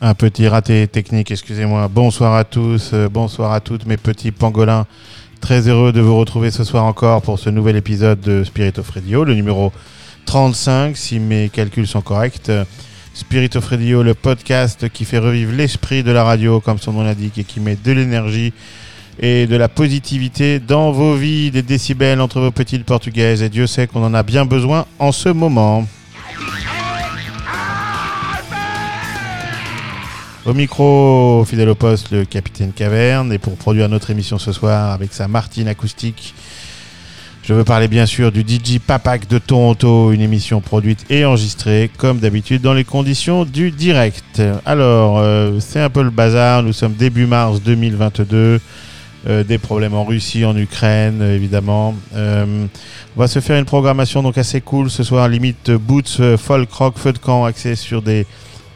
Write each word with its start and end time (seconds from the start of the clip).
Un 0.00 0.14
petit 0.14 0.48
raté 0.48 0.88
technique, 0.88 1.30
excusez-moi. 1.30 1.86
Bonsoir 1.88 2.34
à 2.34 2.44
tous, 2.44 2.90
euh, 2.92 3.08
bonsoir 3.08 3.52
à 3.52 3.60
toutes 3.60 3.86
mes 3.86 3.96
petits 3.96 4.32
pangolins. 4.32 4.86
Très 5.40 5.68
heureux 5.68 5.92
de 5.92 6.00
vous 6.00 6.16
retrouver 6.16 6.50
ce 6.50 6.64
soir 6.64 6.84
encore 6.84 7.22
pour 7.22 7.38
ce 7.38 7.50
nouvel 7.50 7.76
épisode 7.76 8.20
de 8.20 8.42
Spirit 8.42 8.78
of 8.78 8.90
Radio, 8.90 9.22
le 9.24 9.34
numéro 9.34 9.72
35 10.26 10.96
si 10.96 11.20
mes 11.20 11.50
calculs 11.50 11.86
sont 11.86 12.02
corrects. 12.02 12.50
Spirit 13.14 13.50
of 13.54 13.66
Radio, 13.66 14.02
le 14.02 14.14
podcast 14.14 14.88
qui 14.88 15.04
fait 15.04 15.18
revivre 15.18 15.52
l'esprit 15.52 16.02
de 16.02 16.10
la 16.10 16.24
radio 16.24 16.60
comme 16.60 16.78
son 16.78 16.92
nom 16.94 17.02
l'indique 17.02 17.38
et 17.38 17.44
qui 17.44 17.60
met 17.60 17.76
de 17.76 17.92
l'énergie 17.92 18.52
et 19.20 19.46
de 19.46 19.54
la 19.54 19.68
positivité 19.68 20.58
dans 20.58 20.92
vos 20.92 21.14
vies, 21.14 21.50
des 21.50 21.62
décibels 21.62 22.20
entre 22.20 22.40
vos 22.40 22.50
petites 22.50 22.84
portugaises 22.84 23.42
et 23.42 23.50
Dieu 23.50 23.66
sait 23.66 23.86
qu'on 23.86 24.02
en 24.02 24.14
a 24.14 24.22
bien 24.22 24.46
besoin 24.46 24.86
en 24.98 25.12
ce 25.12 25.28
moment. 25.28 25.86
Au 30.46 30.54
micro, 30.54 31.44
fidèle 31.46 31.68
au 31.68 31.74
poste, 31.74 32.12
le 32.12 32.24
capitaine 32.24 32.72
Caverne. 32.72 33.30
Et 33.30 33.38
pour 33.38 33.56
produire 33.56 33.90
notre 33.90 34.10
émission 34.10 34.38
ce 34.38 34.52
soir 34.52 34.90
avec 34.90 35.12
sa 35.12 35.28
Martine 35.28 35.68
acoustique, 35.68 36.34
je 37.42 37.52
veux 37.52 37.62
parler 37.62 37.88
bien 37.88 38.06
sûr 38.06 38.32
du 38.32 38.40
DJ 38.40 38.78
Papak 38.78 39.28
de 39.28 39.38
Toronto, 39.38 40.12
une 40.12 40.22
émission 40.22 40.62
produite 40.62 41.04
et 41.10 41.26
enregistrée 41.26 41.90
comme 41.98 42.20
d'habitude 42.20 42.62
dans 42.62 42.72
les 42.72 42.84
conditions 42.84 43.44
du 43.44 43.70
direct. 43.70 44.40
Alors, 44.64 45.18
euh, 45.18 45.60
c'est 45.60 45.80
un 45.80 45.90
peu 45.90 46.02
le 46.02 46.10
bazar. 46.10 46.62
Nous 46.62 46.72
sommes 46.72 46.94
début 46.94 47.26
mars 47.26 47.60
2022. 47.62 48.60
Euh, 49.28 49.44
des 49.44 49.58
problèmes 49.58 49.92
en 49.92 50.04
Russie, 50.04 50.46
en 50.46 50.56
Ukraine, 50.56 51.20
euh, 51.20 51.36
évidemment. 51.36 51.94
Euh, 52.14 52.64
on 53.14 53.20
va 53.20 53.28
se 53.28 53.40
faire 53.40 53.58
une 53.58 53.66
programmation 53.66 54.22
donc 54.22 54.38
assez 54.38 54.62
cool 54.62 54.88
ce 54.88 55.02
soir, 55.02 55.28
limite 55.28 55.70
boots, 55.72 56.36
folk 56.38 56.72
rock, 56.72 56.96
feu 56.96 57.12
de 57.12 57.18
camp, 57.18 57.44
axé 57.44 57.76
sur 57.76 58.00
des 58.00 58.26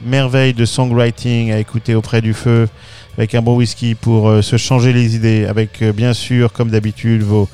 merveilles 0.05 0.53
de 0.53 0.67
songwriting 0.67 1.51
à 1.51 1.59
écouter 1.59 1.95
auprès 1.95 2.21
du 2.21 2.35
feu, 2.35 2.69
avec 3.17 3.35
un 3.35 3.41
bon 3.41 3.57
whisky 3.57 3.95
pour 3.95 4.43
se 4.43 4.59
changer 4.59 4.93
les 4.93 5.17
idées, 5.17 5.47
avec 5.47 5.83
bien 5.95 6.13
sûr, 6.13 6.53
comme 6.53 6.69
d'habitude, 6.69 7.23
vos 7.23 7.49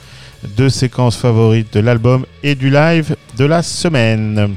deux 0.57 0.71
séquences 0.71 1.17
favorites 1.17 1.73
de 1.73 1.79
l'album 1.79 2.27
et 2.43 2.57
du 2.57 2.71
live 2.71 3.15
de 3.37 3.45
la 3.45 3.63
semaine. 3.63 4.57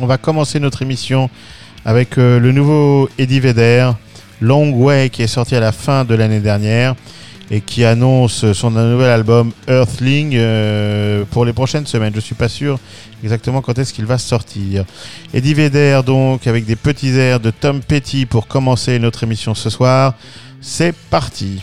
On 0.00 0.06
va 0.06 0.18
commencer 0.18 0.58
notre 0.58 0.82
émission 0.82 1.30
avec 1.84 2.16
le 2.16 2.50
nouveau 2.50 3.08
Eddie 3.18 3.38
Vedder, 3.38 3.92
Long 4.40 4.72
Way, 4.72 5.10
qui 5.10 5.22
est 5.22 5.28
sorti 5.28 5.54
à 5.54 5.60
la 5.60 5.70
fin 5.70 6.04
de 6.04 6.16
l'année 6.16 6.40
dernière 6.40 6.96
et 7.52 7.60
qui 7.60 7.84
annonce 7.84 8.50
son 8.54 8.70
nouvel 8.70 9.10
album 9.10 9.52
Earthling 9.68 10.32
euh, 10.34 11.24
pour 11.30 11.44
les 11.44 11.52
prochaines 11.52 11.86
semaines. 11.86 12.12
Je 12.14 12.20
suis 12.20 12.34
pas 12.34 12.48
sûr 12.48 12.78
exactement 13.22 13.60
quand 13.60 13.78
est-ce 13.78 13.92
qu'il 13.92 14.06
va 14.06 14.16
sortir. 14.16 14.86
Eddie 15.34 15.52
Vedder 15.52 16.00
donc 16.04 16.46
avec 16.46 16.64
des 16.64 16.76
petits 16.76 17.10
airs 17.10 17.40
de 17.40 17.50
Tom 17.50 17.82
Petty 17.82 18.24
pour 18.24 18.46
commencer 18.46 18.98
notre 18.98 19.22
émission 19.22 19.54
ce 19.54 19.68
soir. 19.68 20.14
C'est 20.62 20.94
parti. 21.10 21.62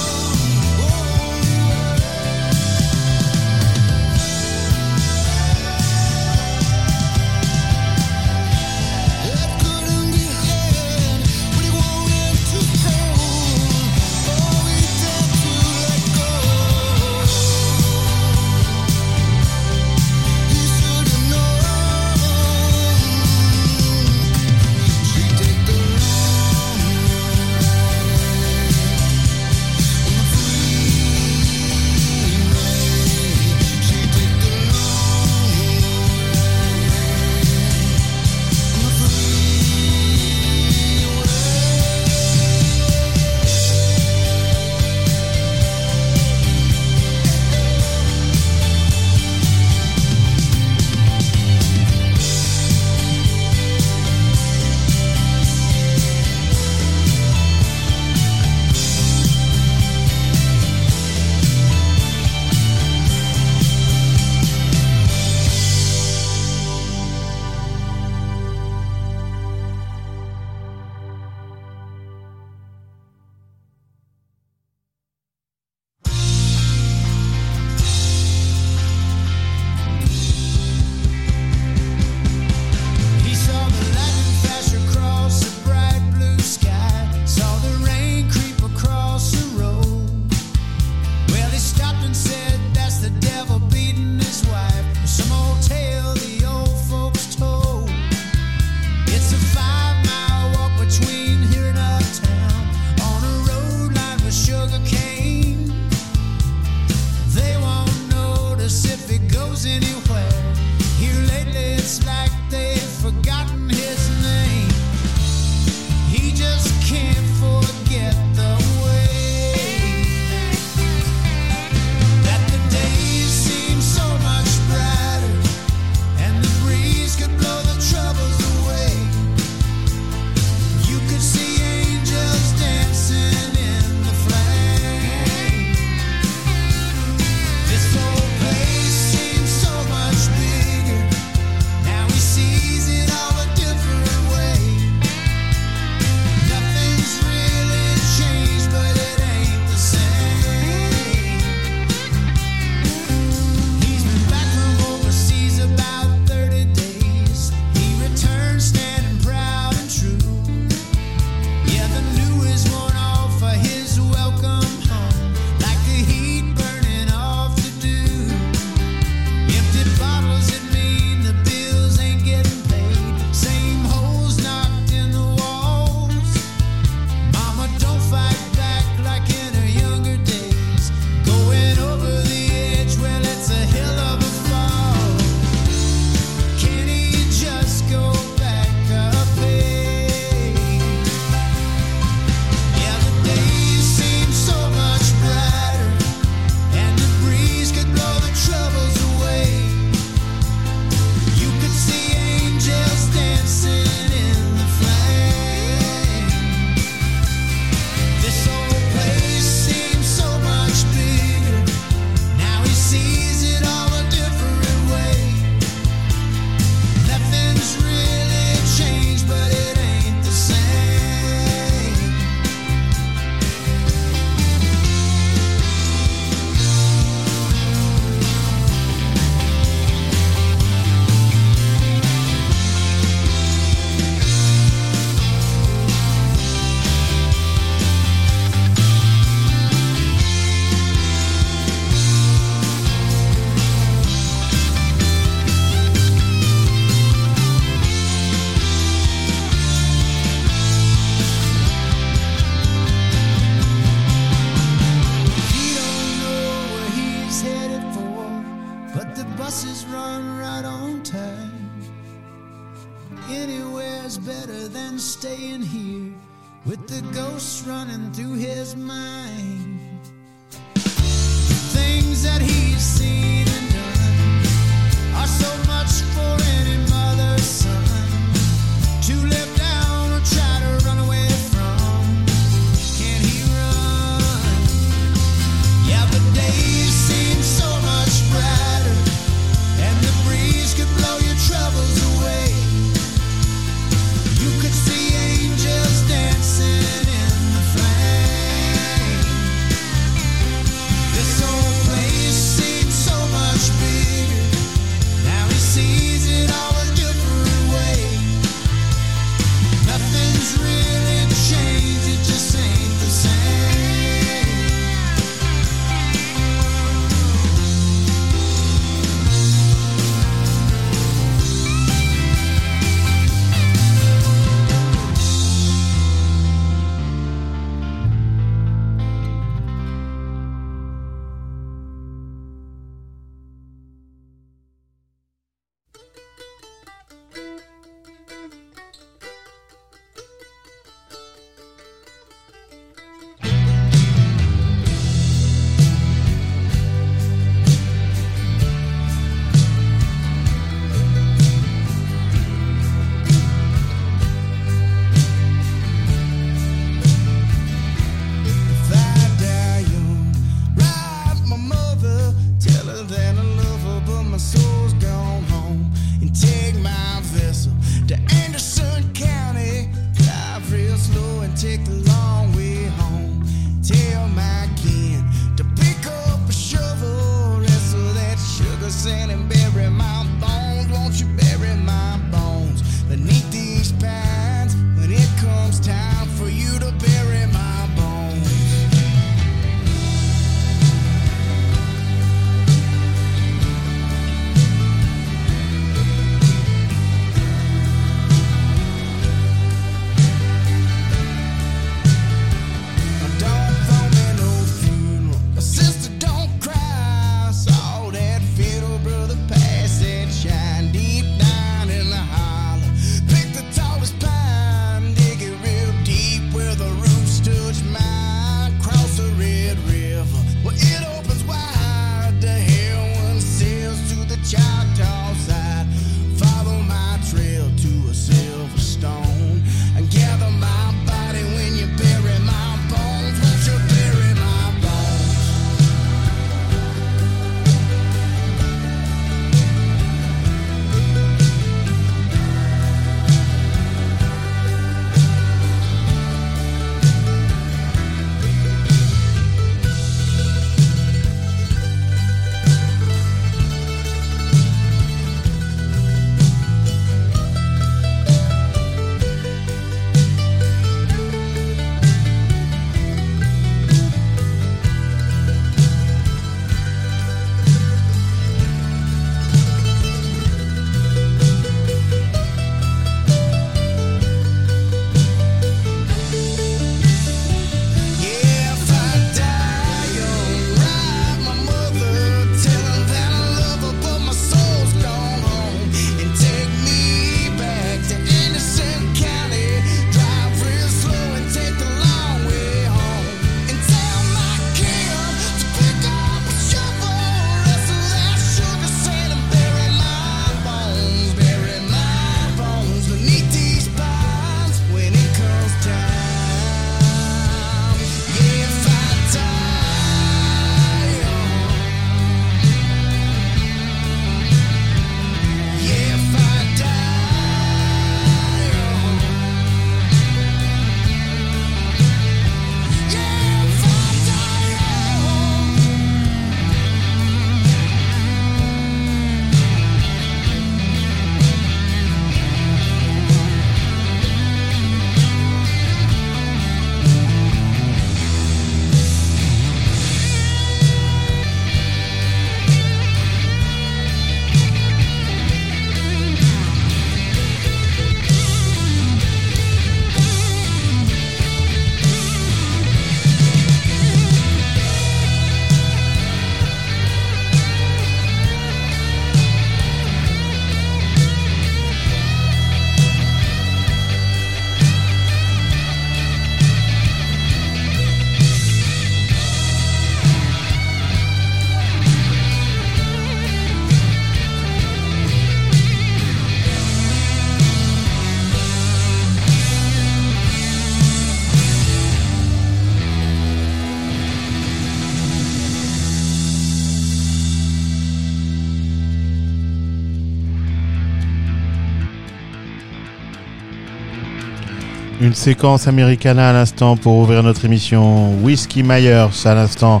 Une 595.20 595.34
séquence 595.34 595.86
Americana 595.86 596.48
à 596.48 596.52
l'instant 596.54 596.96
pour 596.96 597.18
ouvrir 597.18 597.42
notre 597.42 597.66
émission. 597.66 598.32
Whiskey 598.42 598.82
Myers 598.82 599.28
à 599.44 599.54
l'instant 599.54 600.00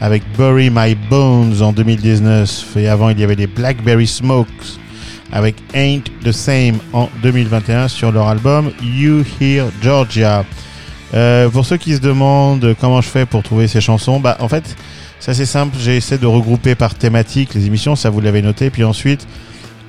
avec 0.00 0.22
Bury 0.38 0.70
My 0.70 0.94
Bones 0.94 1.60
en 1.60 1.72
2019. 1.72 2.76
Et 2.76 2.86
avant, 2.86 3.10
il 3.10 3.18
y 3.18 3.24
avait 3.24 3.34
les 3.34 3.48
Blackberry 3.48 4.06
Smokes 4.06 4.78
avec 5.32 5.56
Ain't 5.74 6.04
the 6.24 6.30
Same 6.30 6.78
en 6.92 7.08
2021 7.20 7.88
sur 7.88 8.12
leur 8.12 8.28
album 8.28 8.70
You 8.80 9.24
Hear 9.40 9.66
Georgia. 9.82 10.44
Euh, 11.14 11.48
pour 11.48 11.66
ceux 11.66 11.76
qui 11.76 11.96
se 11.96 12.00
demandent 12.00 12.76
comment 12.80 13.00
je 13.00 13.08
fais 13.08 13.26
pour 13.26 13.42
trouver 13.42 13.66
ces 13.66 13.80
chansons, 13.80 14.20
bah 14.20 14.36
en 14.38 14.46
fait 14.46 14.76
c'est 15.18 15.32
assez 15.32 15.46
simple. 15.46 15.76
J'essaie 15.80 16.18
de 16.18 16.26
regrouper 16.26 16.76
par 16.76 16.94
thématique 16.94 17.54
les 17.54 17.66
émissions, 17.66 17.96
ça 17.96 18.08
vous 18.08 18.20
l'avez 18.20 18.40
noté. 18.40 18.70
Puis 18.70 18.84
ensuite, 18.84 19.26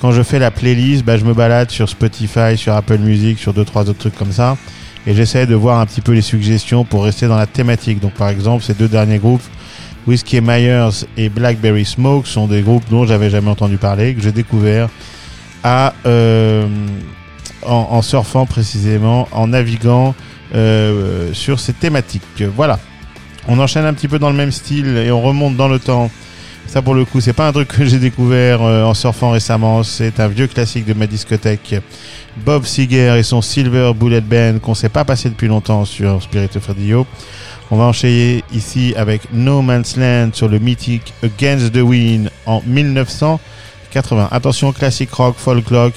quand 0.01 0.12
je 0.12 0.24
fais 0.24 0.39
la 0.39 0.50
playlist, 0.50 1.05
bah, 1.05 1.17
je 1.17 1.24
me 1.24 1.34
balade 1.34 1.70
sur 1.70 1.88
Spotify, 1.88 2.58
sur 2.58 2.74
Apple 2.74 2.98
Music, 2.98 3.38
sur 3.38 3.53
deux 3.53 3.63
trois 3.63 3.84
autres 3.84 4.00
trucs 4.00 4.15
comme 4.15 4.31
ça, 4.31 4.58
et 5.05 5.13
j'essaie 5.13 5.46
de 5.46 5.53
voir 5.53 5.79
un 5.79 5.86
petit 5.86 6.01
peu 6.01 6.12
les 6.13 6.24
suggestions 6.24 6.84
pour 6.84 7.03
rester 7.03 7.27
dans 7.27 7.38
la 7.38 7.46
thématique. 7.46 8.00
Donc 8.00 8.13
par 8.13 8.29
exemple, 8.29 8.63
ces 8.63 8.74
deux 8.74 8.88
derniers 8.88 9.20
groupes, 9.20 9.43
Whiskey 10.08 10.41
Myers 10.41 11.05
et 11.17 11.29
Blackberry 11.29 11.86
Smoke, 11.86 12.27
sont 12.27 12.48
des 12.48 12.62
groupes 12.62 12.84
dont 12.89 13.05
j'avais 13.05 13.29
jamais 13.29 13.50
entendu 13.50 13.77
parler, 13.77 14.15
que 14.15 14.22
j'ai 14.22 14.31
découvert 14.31 14.89
à 15.63 15.93
euh, 16.08 16.67
en, 17.63 18.01
surfant 18.01 18.48
précisément, 18.48 19.27
en 19.31 19.48
naviguant 19.48 20.15
euh, 20.55 21.31
sur 21.34 21.60
ces 21.60 21.74
thématiques. 21.74 22.43
Voilà. 22.55 22.79
On 23.48 23.60
enchaîne 23.60 23.86
un 23.86 23.93
petit 23.93 24.08
peu 24.08 24.17
dans 24.17 24.31
le 24.31 24.36
même 24.36 24.51
style 24.51 24.98
et 24.98 25.12
on 25.12 25.22
remonte 25.22 25.55
dans 25.55 25.67
le 25.67 25.77
temps. 25.77 26.10
Ça 26.72 26.82
pour 26.82 26.94
le 26.94 27.04
coup, 27.04 27.20
c'est 27.20 27.34
pas 27.34 27.50
un 27.50 27.51
truc 27.51 27.68
que 27.68 27.84
j'ai 27.84 28.00
découvert 28.00 28.62
euh, 28.62 28.86
en 28.86 28.94
surfant 28.94 29.32
récemment, 29.32 29.84
c'est 29.84 30.22
un 30.22 30.30
vieux 30.30 30.48
classique 30.48 30.86
de 30.86 30.94
ma 30.94 31.06
discothèque. 31.06 31.75
Bob 32.46 32.63
Seger 32.63 33.18
et 33.20 33.24
son 33.24 33.42
Silver 33.42 33.92
Bullet 33.94 34.22
Band 34.22 34.60
qu'on 34.60 34.74
sait 34.74 34.88
pas 34.88 35.04
passer 35.04 35.30
depuis 35.30 35.50
longtemps 35.50 35.84
sur 35.84 36.24
Spirit 36.24 36.50
of 36.56 36.66
Radio. 36.66 37.06
On 37.72 37.75
va 37.75 37.84
enchaîner 37.84 38.46
ici 38.54 38.94
avec 38.96 39.34
No 39.34 39.62
Man's 39.62 39.98
Land 39.98 40.30
sur 40.32 40.48
le 40.48 40.60
mythique 40.60 41.13
Against 41.22 41.74
the 41.74 41.82
Wind 41.82 42.32
en 42.46 42.62
1980. 42.66 44.30
Attention, 44.32 44.72
classique 44.72 45.12
rock, 45.12 45.36
folk 45.38 45.68
rock. 45.68 45.94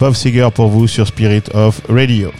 Bob 0.00 0.14
Seger 0.14 0.48
pour 0.52 0.70
vous 0.70 0.88
sur 0.88 1.06
Spirit 1.06 1.44
of 1.54 1.82
Radio. 1.88 2.32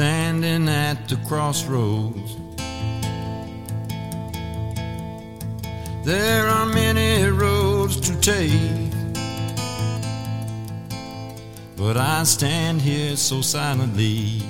standing 0.00 0.66
at 0.66 1.08
the 1.10 1.16
crossroads. 1.28 2.38
There 6.06 6.48
are 6.48 6.64
many 6.64 7.28
roads 7.28 8.00
to 8.08 8.18
take, 8.18 8.92
but 11.76 11.98
I 11.98 12.24
stand 12.24 12.80
here 12.80 13.14
so 13.14 13.42
silently. 13.42 14.40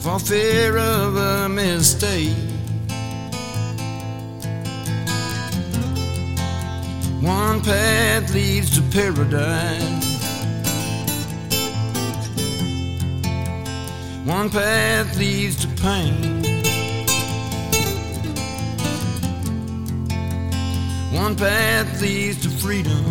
For 0.00 0.18
fear 0.18 0.76
of 0.76 1.16
a 1.16 1.48
mistake, 1.48 2.36
one 7.22 7.62
path 7.62 8.34
leads 8.34 8.68
to 8.76 8.82
paradise. 8.92 9.97
One 14.38 14.50
path 14.50 15.18
leads 15.18 15.56
to 15.62 15.68
pain. 15.82 16.44
One 21.12 21.34
path 21.34 22.00
leads 22.00 22.42
to 22.44 22.48
freedom. 22.48 23.04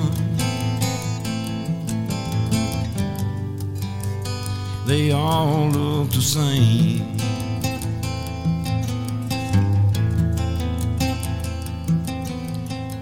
They 4.86 5.12
all 5.12 5.68
look 5.68 6.12
the 6.12 6.22
same. 6.22 7.18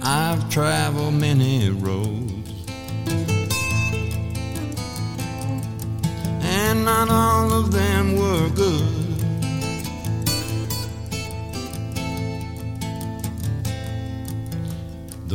I've 0.02 0.50
traveled 0.50 1.14
many 1.14 1.70
roads. 1.70 2.25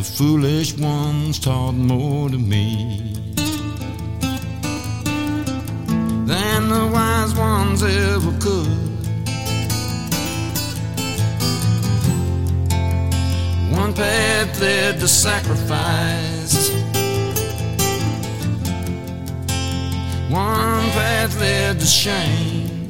The 0.01 0.07
foolish 0.07 0.79
ones 0.79 1.39
taught 1.39 1.75
more 1.75 2.31
to 2.31 2.39
me 2.39 3.13
than 6.25 6.69
the 6.71 6.91
wise 6.91 7.35
ones 7.35 7.83
ever 7.83 8.33
could. 8.41 8.67
One 13.79 13.93
path 13.93 14.59
led 14.59 15.01
to 15.01 15.07
sacrifice. 15.07 16.71
One 20.31 20.87
path 20.97 21.39
led 21.39 21.79
to 21.79 21.85
shame. 21.85 22.89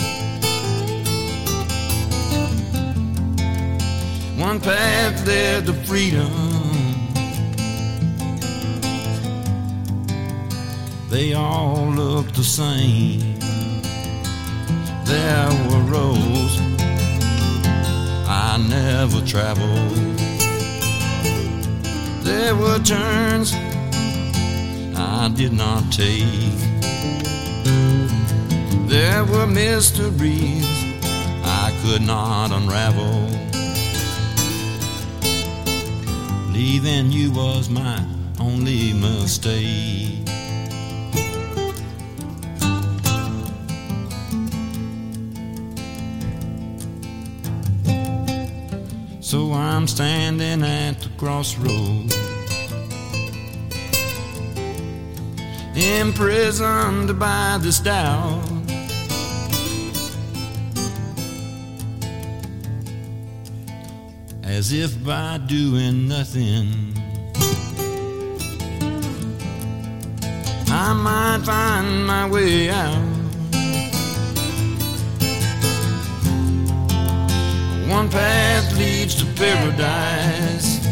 One 4.38 4.60
path 4.60 5.26
led 5.26 5.66
to 5.66 5.72
freedom. 5.72 6.39
They 11.10 11.32
all 11.32 11.90
looked 11.90 12.36
the 12.36 12.44
same. 12.44 13.18
There 15.04 15.50
were 15.66 15.82
roads 15.90 16.56
I 18.28 18.64
never 18.68 19.20
traveled. 19.26 20.18
There 22.22 22.54
were 22.54 22.78
turns 22.78 23.52
I 24.94 25.32
did 25.34 25.52
not 25.52 25.90
take. 25.90 26.60
There 28.86 29.24
were 29.24 29.48
mysteries 29.48 30.64
I 31.42 31.76
could 31.82 32.02
not 32.02 32.52
unravel. 32.52 33.26
Leaving 36.52 37.10
you 37.10 37.32
was 37.32 37.68
my 37.68 37.98
only 38.38 38.92
mistake. 38.92 40.29
I'm 49.80 49.88
standing 49.88 50.62
at 50.62 51.00
the 51.00 51.08
crossroads, 51.16 52.14
imprisoned 55.74 57.18
by 57.18 57.58
this 57.62 57.80
doubt. 57.80 58.42
As 64.42 64.70
if 64.74 65.02
by 65.02 65.38
doing 65.46 66.08
nothing, 66.08 66.68
I 70.68 70.92
might 70.92 71.40
find 71.46 72.06
my 72.06 72.28
way 72.28 72.68
out. 72.68 73.20
One 77.88 78.10
path 78.10 78.76
leads 78.76 79.19
paradise. 79.40 80.86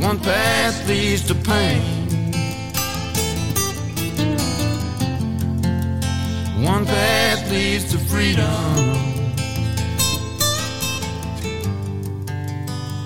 One 0.00 0.20
path 0.20 0.86
leads 0.86 1.22
to 1.26 1.34
pain. 1.34 1.82
One 6.62 6.86
path 6.86 7.50
leads 7.50 7.90
to 7.92 7.98
freedom. 7.98 8.44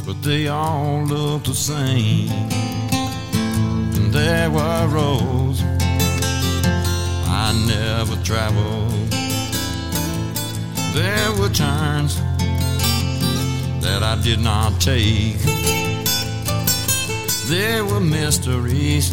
But 0.06 0.22
they 0.22 0.48
all 0.48 1.02
look 1.04 1.44
the 1.44 1.54
same. 1.54 2.28
And 3.96 4.12
there 4.12 4.50
were 4.50 4.86
roads 4.88 5.62
I 7.42 7.46
never 7.66 8.22
traveled. 8.22 9.19
There 10.92 11.33
were 11.38 11.48
turns 11.48 12.16
that 13.81 14.03
I 14.03 14.20
did 14.22 14.40
not 14.40 14.81
take. 14.81 15.38
There 17.46 17.85
were 17.85 18.00
mysteries 18.00 19.12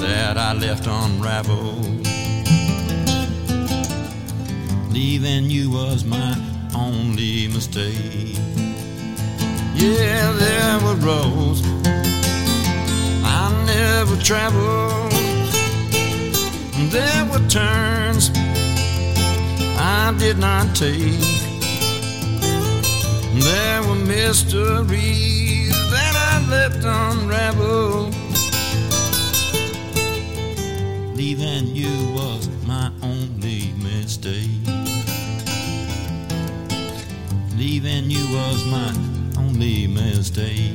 that 0.00 0.36
I 0.36 0.52
left 0.52 0.86
unraveled. 0.88 2.06
Leaving 4.92 5.48
you 5.48 5.70
was 5.70 6.04
my 6.04 6.34
only 6.74 7.46
mistake. 7.48 8.36
Yeah, 9.74 10.32
there 10.32 10.78
were 10.84 10.96
roads 10.96 11.62
I 13.24 13.64
never 13.66 14.16
traveled. 14.22 15.12
There 16.90 17.24
were 17.26 17.48
turns 17.48 18.03
I 19.86 20.14
did 20.18 20.38
not 20.38 20.74
take. 20.74 21.20
There 23.34 23.82
were 23.82 23.94
mysteries 23.94 25.72
that 25.90 26.14
I 26.16 26.48
left 26.48 26.82
unraveled. 26.82 28.14
Leaving 31.14 31.76
you 31.76 31.94
was 32.14 32.48
my 32.66 32.90
only 33.02 33.74
mistake. 33.82 34.48
Leaving 37.58 38.10
you 38.10 38.24
was 38.34 38.64
my 38.64 38.90
only 39.36 39.86
mistake. 39.86 40.73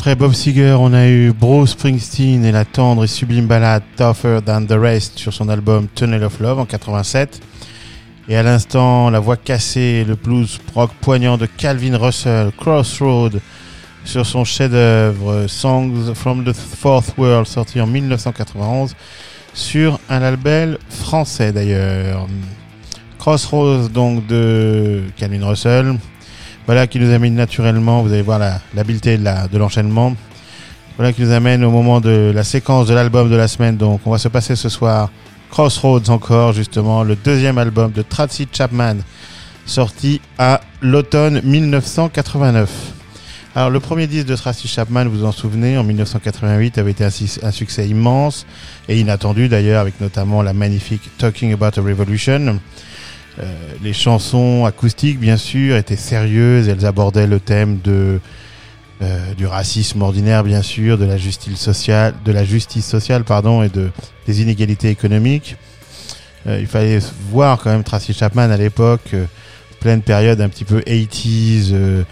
Après 0.00 0.16
Bob 0.16 0.32
Seger, 0.32 0.78
on 0.80 0.94
a 0.94 1.08
eu 1.08 1.30
Bruce 1.30 1.72
Springsteen 1.72 2.42
et 2.46 2.52
la 2.52 2.64
tendre 2.64 3.04
et 3.04 3.06
sublime 3.06 3.46
ballade 3.46 3.82
Tougher 3.98 4.38
Than 4.42 4.64
the 4.64 4.72
Rest 4.72 5.18
sur 5.18 5.30
son 5.30 5.50
album 5.50 5.88
Tunnel 5.94 6.24
of 6.24 6.40
Love 6.40 6.58
en 6.58 6.64
87. 6.64 7.42
Et 8.26 8.34
à 8.34 8.42
l'instant, 8.42 9.10
la 9.10 9.20
voix 9.20 9.36
cassée 9.36 10.06
le 10.08 10.14
blues 10.14 10.58
rock 10.74 10.90
poignant 11.02 11.36
de 11.36 11.44
Calvin 11.44 11.98
Russell, 11.98 12.50
Crossroad, 12.56 13.42
sur 14.06 14.24
son 14.24 14.42
chef-d'œuvre 14.42 15.46
Songs 15.48 16.14
from 16.14 16.46
the 16.46 16.54
Fourth 16.54 17.12
World, 17.18 17.46
sorti 17.46 17.78
en 17.78 17.86
1991, 17.86 18.96
sur 19.52 20.00
un 20.08 20.20
label 20.20 20.78
français 20.88 21.52
d'ailleurs. 21.52 22.26
Crossroads 23.18 23.90
donc 23.90 24.26
de 24.26 25.02
Calvin 25.18 25.46
Russell. 25.46 25.98
Voilà 26.66 26.86
qui 26.86 27.00
nous 27.00 27.12
amène 27.12 27.34
naturellement, 27.34 28.02
vous 28.02 28.12
allez 28.12 28.22
voir 28.22 28.38
l'habileté 28.74 29.18
de 29.18 29.58
l'enchaînement. 29.58 30.14
Voilà 30.96 31.12
qui 31.12 31.22
nous 31.22 31.32
amène 31.32 31.64
au 31.64 31.70
moment 31.70 32.00
de 32.00 32.30
la 32.34 32.44
séquence 32.44 32.86
de 32.86 32.94
l'album 32.94 33.30
de 33.30 33.36
la 33.36 33.48
semaine. 33.48 33.76
Donc 33.76 34.02
on 34.04 34.10
va 34.10 34.18
se 34.18 34.28
passer 34.28 34.54
ce 34.54 34.68
soir 34.68 35.10
Crossroads 35.50 36.10
encore, 36.10 36.52
justement, 36.52 37.02
le 37.02 37.16
deuxième 37.16 37.58
album 37.58 37.90
de 37.90 38.02
Tracy 38.02 38.46
Chapman, 38.52 38.96
sorti 39.66 40.20
à 40.38 40.60
l'automne 40.80 41.40
1989. 41.42 42.70
Alors 43.56 43.70
le 43.70 43.80
premier 43.80 44.06
disque 44.06 44.26
de 44.26 44.36
Tracy 44.36 44.68
Chapman, 44.68 45.06
vous 45.06 45.18
vous 45.18 45.24
en 45.24 45.32
souvenez, 45.32 45.76
en 45.76 45.82
1988 45.82 46.78
avait 46.78 46.92
été 46.92 47.04
un 47.04 47.50
succès 47.50 47.88
immense 47.88 48.46
et 48.88 49.00
inattendu 49.00 49.48
d'ailleurs, 49.48 49.80
avec 49.80 50.00
notamment 50.00 50.40
la 50.42 50.52
magnifique 50.52 51.10
Talking 51.18 51.52
About 51.52 51.80
a 51.80 51.82
Revolution. 51.82 52.60
Euh, 53.38 53.44
les 53.82 53.92
chansons 53.92 54.64
acoustiques, 54.64 55.18
bien 55.18 55.36
sûr, 55.36 55.76
étaient 55.76 55.96
sérieuses. 55.96 56.68
Elles 56.68 56.84
abordaient 56.84 57.26
le 57.26 57.40
thème 57.40 57.78
de 57.82 58.20
euh, 59.02 59.34
du 59.34 59.46
racisme 59.46 60.02
ordinaire, 60.02 60.44
bien 60.44 60.62
sûr, 60.62 60.98
de 60.98 61.06
la 61.06 61.16
justice 61.16 61.58
sociale, 61.58 62.14
de 62.24 62.32
la 62.32 62.44
justice 62.44 62.86
sociale, 62.86 63.24
pardon, 63.24 63.62
et 63.62 63.68
de 63.68 63.90
des 64.26 64.42
inégalités 64.42 64.90
économiques. 64.90 65.56
Euh, 66.46 66.58
il 66.60 66.66
fallait 66.66 66.98
voir 67.30 67.58
quand 67.62 67.70
même 67.70 67.84
Tracy 67.84 68.12
Chapman 68.12 68.50
à 68.50 68.56
l'époque, 68.56 69.10
euh, 69.14 69.26
pleine 69.80 70.02
période 70.02 70.40
un 70.40 70.48
petit 70.48 70.64
peu 70.64 70.80
80s, 70.80 71.70
euh, 71.72 72.02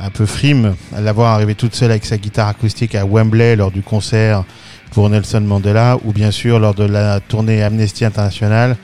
un 0.00 0.10
peu 0.10 0.26
frime, 0.26 0.74
à 0.94 1.00
l'avoir 1.00 1.34
arrivé 1.34 1.54
toute 1.54 1.74
seule 1.74 1.90
avec 1.90 2.04
sa 2.04 2.16
guitare 2.16 2.48
acoustique 2.48 2.94
à 2.94 3.04
Wembley 3.04 3.56
lors 3.56 3.70
du 3.70 3.82
concert 3.82 4.44
pour 4.92 5.08
Nelson 5.10 5.40
Mandela, 5.40 5.98
ou 6.04 6.12
bien 6.12 6.30
sûr 6.30 6.58
lors 6.58 6.74
de 6.74 6.84
la 6.84 7.20
tournée 7.20 7.62
Amnesty 7.62 8.04
International 8.04 8.76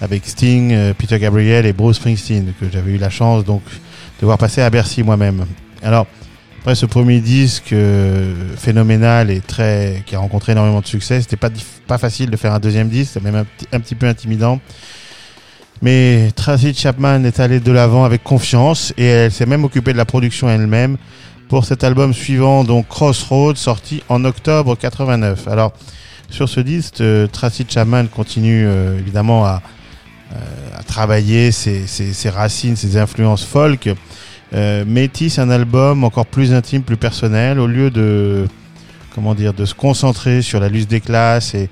avec 0.00 0.26
Sting, 0.26 0.72
euh, 0.72 0.94
Peter 0.96 1.18
Gabriel 1.18 1.66
et 1.66 1.72
Bruce 1.72 1.96
Springsteen, 1.96 2.52
que 2.60 2.66
j'avais 2.70 2.92
eu 2.92 2.98
la 2.98 3.10
chance 3.10 3.44
donc 3.44 3.62
de 4.20 4.26
voir 4.26 4.38
passer 4.38 4.62
à 4.62 4.70
Bercy 4.70 5.02
moi-même. 5.02 5.46
Alors, 5.82 6.06
après 6.60 6.74
ce 6.74 6.86
premier 6.86 7.20
disque 7.20 7.72
euh, 7.72 8.34
phénoménal 8.56 9.30
et 9.30 9.40
très 9.40 10.02
qui 10.06 10.16
a 10.16 10.18
rencontré 10.18 10.52
énormément 10.52 10.80
de 10.80 10.86
succès, 10.86 11.20
c'était 11.20 11.36
pas 11.36 11.50
pas 11.86 11.98
facile 11.98 12.30
de 12.30 12.36
faire 12.36 12.52
un 12.52 12.58
deuxième 12.58 12.88
disque, 12.88 13.12
c'était 13.14 13.30
même 13.30 13.44
un, 13.44 13.76
un 13.76 13.80
petit 13.80 13.94
peu 13.94 14.06
intimidant. 14.06 14.60
Mais 15.82 16.30
Tracy 16.34 16.74
Chapman 16.74 17.24
est 17.24 17.38
allée 17.38 17.60
de 17.60 17.70
l'avant 17.70 18.04
avec 18.04 18.22
confiance 18.22 18.94
et 18.96 19.04
elle 19.04 19.32
s'est 19.32 19.46
même 19.46 19.64
occupée 19.64 19.92
de 19.92 19.98
la 19.98 20.06
production 20.06 20.48
elle-même 20.48 20.96
pour 21.48 21.64
cet 21.64 21.84
album 21.84 22.12
suivant, 22.12 22.64
donc 22.64 22.88
Crossroads, 22.88 23.56
sorti 23.56 24.02
en 24.08 24.24
octobre 24.24 24.76
89. 24.76 25.46
Alors, 25.48 25.72
sur 26.30 26.48
ce 26.48 26.60
disque, 26.60 27.00
euh, 27.00 27.26
Tracy 27.28 27.64
Chapman 27.68 28.06
continue 28.06 28.66
euh, 28.66 28.98
évidemment 28.98 29.44
à, 29.44 29.62
à 30.76 30.82
travailler 30.82 31.52
ses, 31.52 31.86
ses- 31.86 32.12
ses 32.12 32.30
racines, 32.30 32.76
ses 32.76 32.96
influences 32.96 33.44
folk, 33.44 33.88
euh, 34.54 34.84
mais 34.86 35.08
tisse 35.08 35.38
un 35.38 35.50
album 35.50 36.04
encore 36.04 36.26
plus 36.26 36.52
intime, 36.52 36.82
plus 36.82 36.96
personnel, 36.96 37.58
au 37.58 37.66
lieu 37.66 37.90
de 37.90 38.46
comment 39.14 39.34
dire, 39.34 39.54
de 39.54 39.64
se 39.64 39.74
concentrer 39.74 40.42
sur 40.42 40.60
la 40.60 40.68
lutte 40.68 40.88
des 40.90 41.00
classes 41.00 41.54
et 41.54 41.70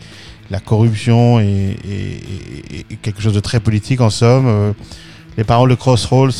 la 0.51 0.61
corruption 0.61 1.41
et, 1.41 1.77
et- 1.89 2.87
et- 2.91 2.97
quelque 3.03 3.21
chose 3.21 3.35
de 3.35 3.41
très 3.41 3.61
politique 3.61 4.01
en 4.01 4.11
somme. 4.11 4.47
euh, 4.47 4.73
les 5.37 5.45
paroles 5.45 5.69
de 5.71 5.75
Crossroads 5.75 6.31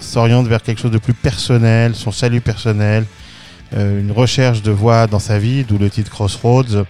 s'orientent 0.00 0.48
vers 0.48 0.60
quelque 0.62 0.80
chose 0.80 0.90
de 0.90 0.98
plus 0.98 1.14
personnel, 1.14 1.94
son 1.94 2.10
salut 2.10 2.40
personnel, 2.40 3.04
euh, 3.74 4.00
une 4.00 4.10
recherche 4.12 4.62
de 4.62 4.72
voix 4.72 5.06
dans 5.06 5.20
sa 5.20 5.38
vie, 5.38 5.64
d'où 5.64 5.78
le 5.78 5.88
titre 5.90 6.10
Crossroads, 6.10 6.84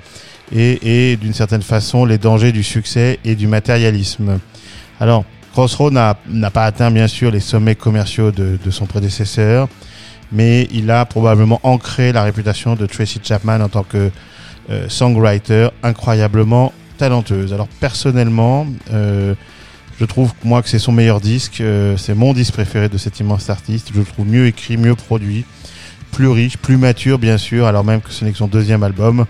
et, 0.52 1.12
et 1.12 1.16
d'une 1.16 1.34
certaine 1.34 1.62
façon 1.62 2.04
les 2.04 2.18
dangers 2.18 2.52
du 2.52 2.62
succès 2.62 3.18
et 3.24 3.34
du 3.34 3.46
matérialisme. 3.46 4.38
Alors, 5.00 5.24
Crossroads 5.52 5.90
n'a 5.90 6.18
n'a 6.28 6.50
pas 6.50 6.64
atteint 6.64 6.90
bien 6.90 7.08
sûr 7.08 7.30
les 7.30 7.40
sommets 7.40 7.74
commerciaux 7.74 8.30
de, 8.30 8.58
de 8.62 8.70
son 8.70 8.86
prédécesseur, 8.86 9.68
mais 10.32 10.68
il 10.70 10.90
a 10.90 11.04
probablement 11.06 11.60
ancré 11.62 12.12
la 12.12 12.22
réputation 12.22 12.74
de 12.74 12.86
Tracy 12.86 13.20
Chapman 13.22 13.60
en 13.60 13.68
tant 13.68 13.82
que 13.82 14.10
euh, 14.68 14.88
songwriter 14.88 15.68
incroyablement 15.82 16.72
talenteuse. 16.98 17.52
Alors 17.52 17.68
personnellement, 17.80 18.66
euh, 18.92 19.34
je 20.00 20.04
trouve 20.04 20.32
moi 20.44 20.60
que 20.62 20.68
c'est 20.68 20.78
son 20.78 20.92
meilleur 20.92 21.20
disque, 21.20 21.60
euh, 21.60 21.96
c'est 21.96 22.14
mon 22.14 22.34
disque 22.34 22.52
préféré 22.52 22.88
de 22.88 22.98
cet 22.98 23.20
immense 23.20 23.48
artiste. 23.48 23.90
Je 23.94 23.98
le 24.00 24.04
trouve 24.04 24.26
mieux 24.26 24.46
écrit, 24.46 24.76
mieux 24.76 24.94
produit, 24.94 25.44
plus 26.16 26.28
riche, 26.28 26.56
plus 26.56 26.78
mature 26.78 27.18
bien 27.18 27.36
sûr, 27.36 27.66
alors 27.66 27.84
même 27.84 28.00
que 28.00 28.10
ce 28.10 28.24
n'est 28.24 28.32
que 28.32 28.38
son 28.38 28.46
deuxième 28.46 28.82
album. 28.82 29.26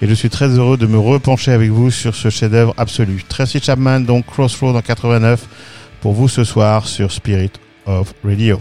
Et 0.00 0.08
je 0.08 0.14
suis 0.14 0.30
très 0.30 0.48
heureux 0.48 0.78
de 0.78 0.86
me 0.86 0.98
repencher 0.98 1.52
avec 1.52 1.70
vous 1.70 1.90
sur 1.90 2.14
ce 2.14 2.30
chef-d'œuvre 2.30 2.72
absolu. 2.78 3.22
Tracy 3.28 3.60
Chapman, 3.60 4.00
donc 4.00 4.24
Crossroads 4.24 4.74
en 4.74 4.80
89, 4.80 5.46
pour 6.00 6.14
vous 6.14 6.28
ce 6.28 6.44
soir 6.44 6.86
sur 6.86 7.12
Spirit 7.12 7.52
of 7.84 8.14
Radio. 8.24 8.58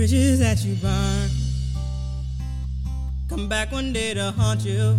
bridges 0.00 0.38
that 0.38 0.64
you 0.64 0.74
burn. 0.76 1.28
Come 3.28 3.50
back 3.50 3.70
one 3.70 3.92
day 3.92 4.14
to 4.14 4.30
haunt 4.30 4.64
you. 4.64 4.96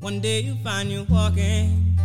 One 0.00 0.18
day 0.18 0.40
you 0.40 0.56
find 0.64 0.90
you 0.90 1.06
walking. 1.08 1.96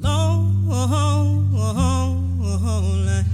Long, 0.00 0.66
long, 0.68 1.50
long, 1.50 2.40
long 2.40 3.06
line. 3.06 3.24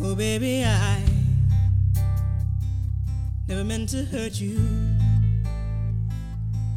Oh, 0.00 0.14
baby, 0.14 0.62
I 0.64 1.11
intend 3.82 4.10
to 4.10 4.16
hurt 4.16 4.40
you. 4.40 4.56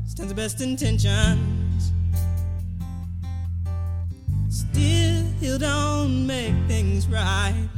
stand 0.08 0.30
the 0.30 0.34
best 0.34 0.60
intentions. 0.62 1.92
Still, 4.50 5.60
don't 5.60 6.26
make 6.26 6.56
things 6.68 7.08
right. 7.08 7.70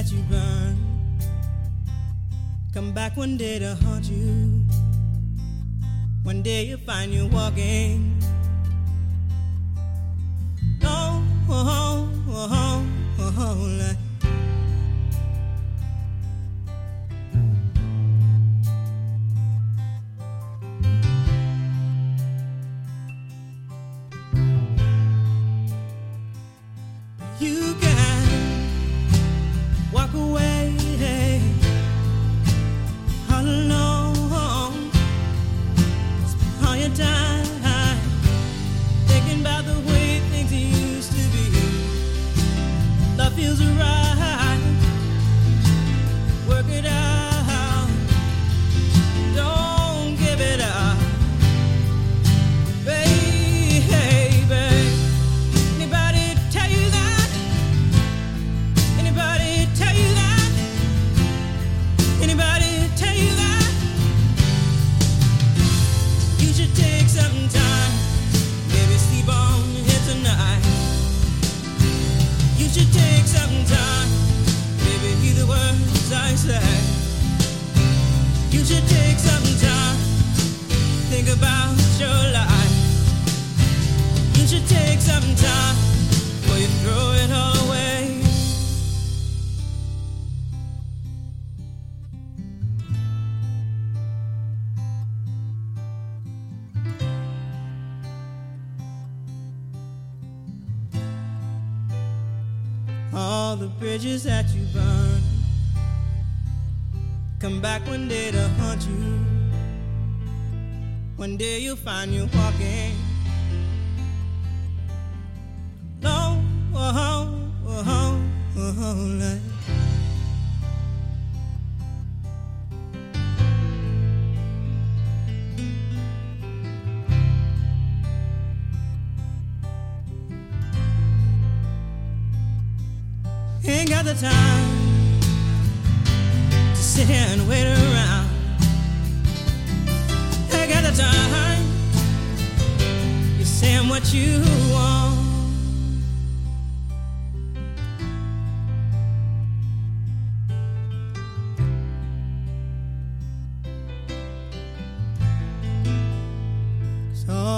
that 0.00 0.10
you 0.12 0.22
burn 0.30 0.76
come 2.72 2.90
back 2.92 3.18
one 3.18 3.36
day 3.36 3.58
to 3.58 3.74
haunt 3.82 4.06
you. 4.06 4.64
One 6.22 6.42
day 6.42 6.64
you'll 6.64 6.78
find 6.78 7.12
you 7.12 7.26
walking 7.26 8.16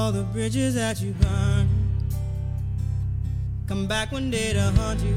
all 0.03 0.11
the 0.11 0.25
bridges 0.35 0.75
that 0.75 1.01
you 1.01 1.13
burn, 1.13 1.69
Come 3.69 3.87
back 3.87 4.11
one 4.11 4.33
day 4.33 4.53
to 4.53 4.73
haunt 4.77 5.01
you. 5.01 5.17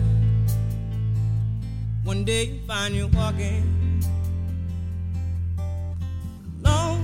One 2.04 2.24
day 2.24 2.44
you 2.46 2.60
find 2.68 2.94
you 2.94 3.08
walking 3.08 3.66
alone, 6.64 7.02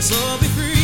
Us 0.00 0.12
all 0.12 0.38
be 0.38 0.46
free. 0.46 0.79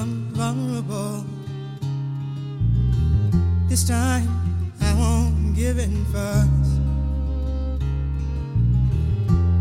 I'm 0.00 0.32
vulnerable. 0.32 1.26
This 3.68 3.86
time 3.86 4.26
I 4.80 4.94
won't 4.94 5.54
give 5.54 5.78
in 5.78 6.06
first. 6.06 6.72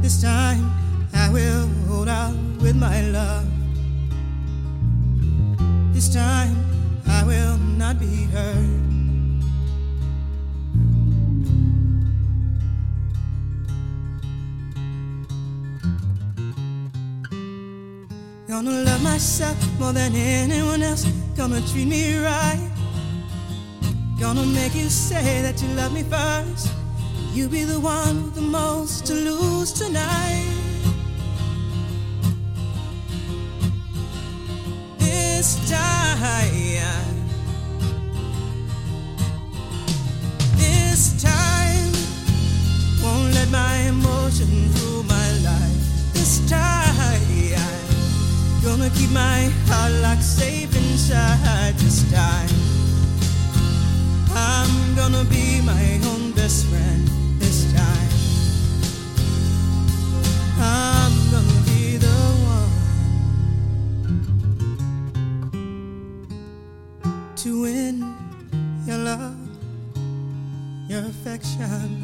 This 0.01 0.21
time 0.21 0.71
I 1.13 1.29
will 1.29 1.67
hold 1.89 2.07
out 2.07 2.37
with 2.61 2.77
my 2.77 3.01
love. 3.09 3.47
This 5.93 6.07
time 6.07 6.55
I 7.05 7.25
will 7.25 7.57
not 7.57 7.99
be 7.99 8.23
hurt. 8.31 8.78
Myself 19.19 19.79
more 19.81 19.91
than 19.91 20.15
anyone 20.15 20.81
else. 20.81 21.03
Gonna 21.35 21.59
treat 21.67 21.89
me 21.89 22.17
right. 22.19 22.71
Gonna 24.17 24.45
make 24.45 24.73
you 24.73 24.87
say 24.87 25.41
that 25.41 25.61
you 25.61 25.67
love 25.75 25.91
me 25.91 26.03
first. 26.03 26.71
You 27.33 27.49
be 27.49 27.65
the 27.65 27.81
one 27.81 28.23
with 28.23 28.35
the 28.35 28.47
most 28.59 29.05
to 29.07 29.13
lose 29.13 29.73
tonight. 29.73 30.45
This 34.99 35.49
time, 35.69 36.61
this 40.55 41.21
time, 41.21 41.91
won't 43.03 43.33
let 43.33 43.49
my 43.49 43.75
emotions 43.89 44.81
rule 44.81 45.03
my 45.03 45.29
life. 45.43 46.13
This 46.13 46.49
time, 46.49 46.79
gonna 48.63 48.89
keep 48.91 49.11
my 49.11 49.49
heart 49.67 49.91
locked 50.01 50.23
safe 50.23 50.75
inside. 50.75 51.73
This 51.77 52.03
time, 52.11 52.49
I'm 54.31 54.95
gonna 54.95 55.23
be 55.25 55.61
my 55.61 55.99
own 56.05 56.31
best 56.31 56.65
friend. 56.65 57.07
This 57.39 57.71
time, 57.73 58.09
I'm 60.59 61.13
gonna 61.31 61.61
be 61.65 61.97
the 61.97 62.19
one 62.53 62.71
to 67.37 67.61
win 67.61 68.15
your 68.85 68.97
love, 68.97 69.37
your 70.89 71.05
affection, 71.05 72.03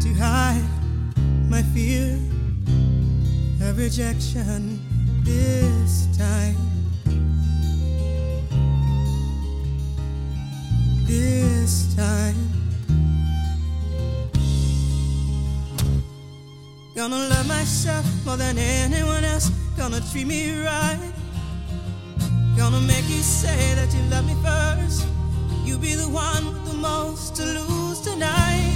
to 0.00 0.14
hide 0.14 0.64
my 1.48 1.62
fear 1.74 2.18
of 3.60 3.76
rejection 3.76 4.85
this 5.26 6.06
time. 6.16 6.56
This 11.06 11.94
time. 11.96 12.36
Gonna 16.94 17.28
love 17.28 17.48
myself 17.48 18.06
more 18.24 18.36
than 18.36 18.56
anyone 18.56 19.24
else. 19.24 19.50
Gonna 19.76 20.00
treat 20.12 20.26
me 20.26 20.62
right. 20.62 21.12
Gonna 22.56 22.80
make 22.80 23.08
you 23.08 23.22
say 23.22 23.74
that 23.74 23.92
you 23.94 24.02
love 24.10 24.26
me 24.26 24.36
first. 24.42 25.06
You 25.64 25.76
be 25.76 25.94
the 25.94 26.08
one 26.08 26.46
with 26.46 26.64
the 26.70 26.78
most 26.78 27.34
to 27.36 27.44
lose 27.44 28.00
tonight. 28.00 28.75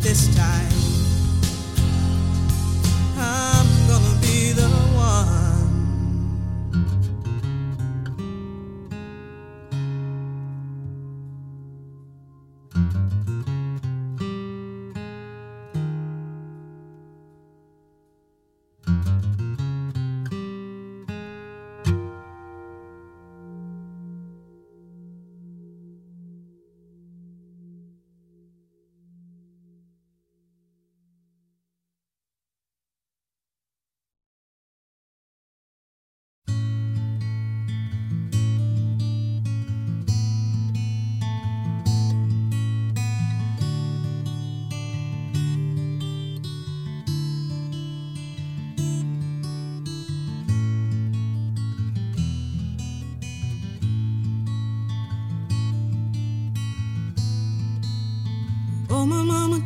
This 0.00 0.28
time. 0.36 0.77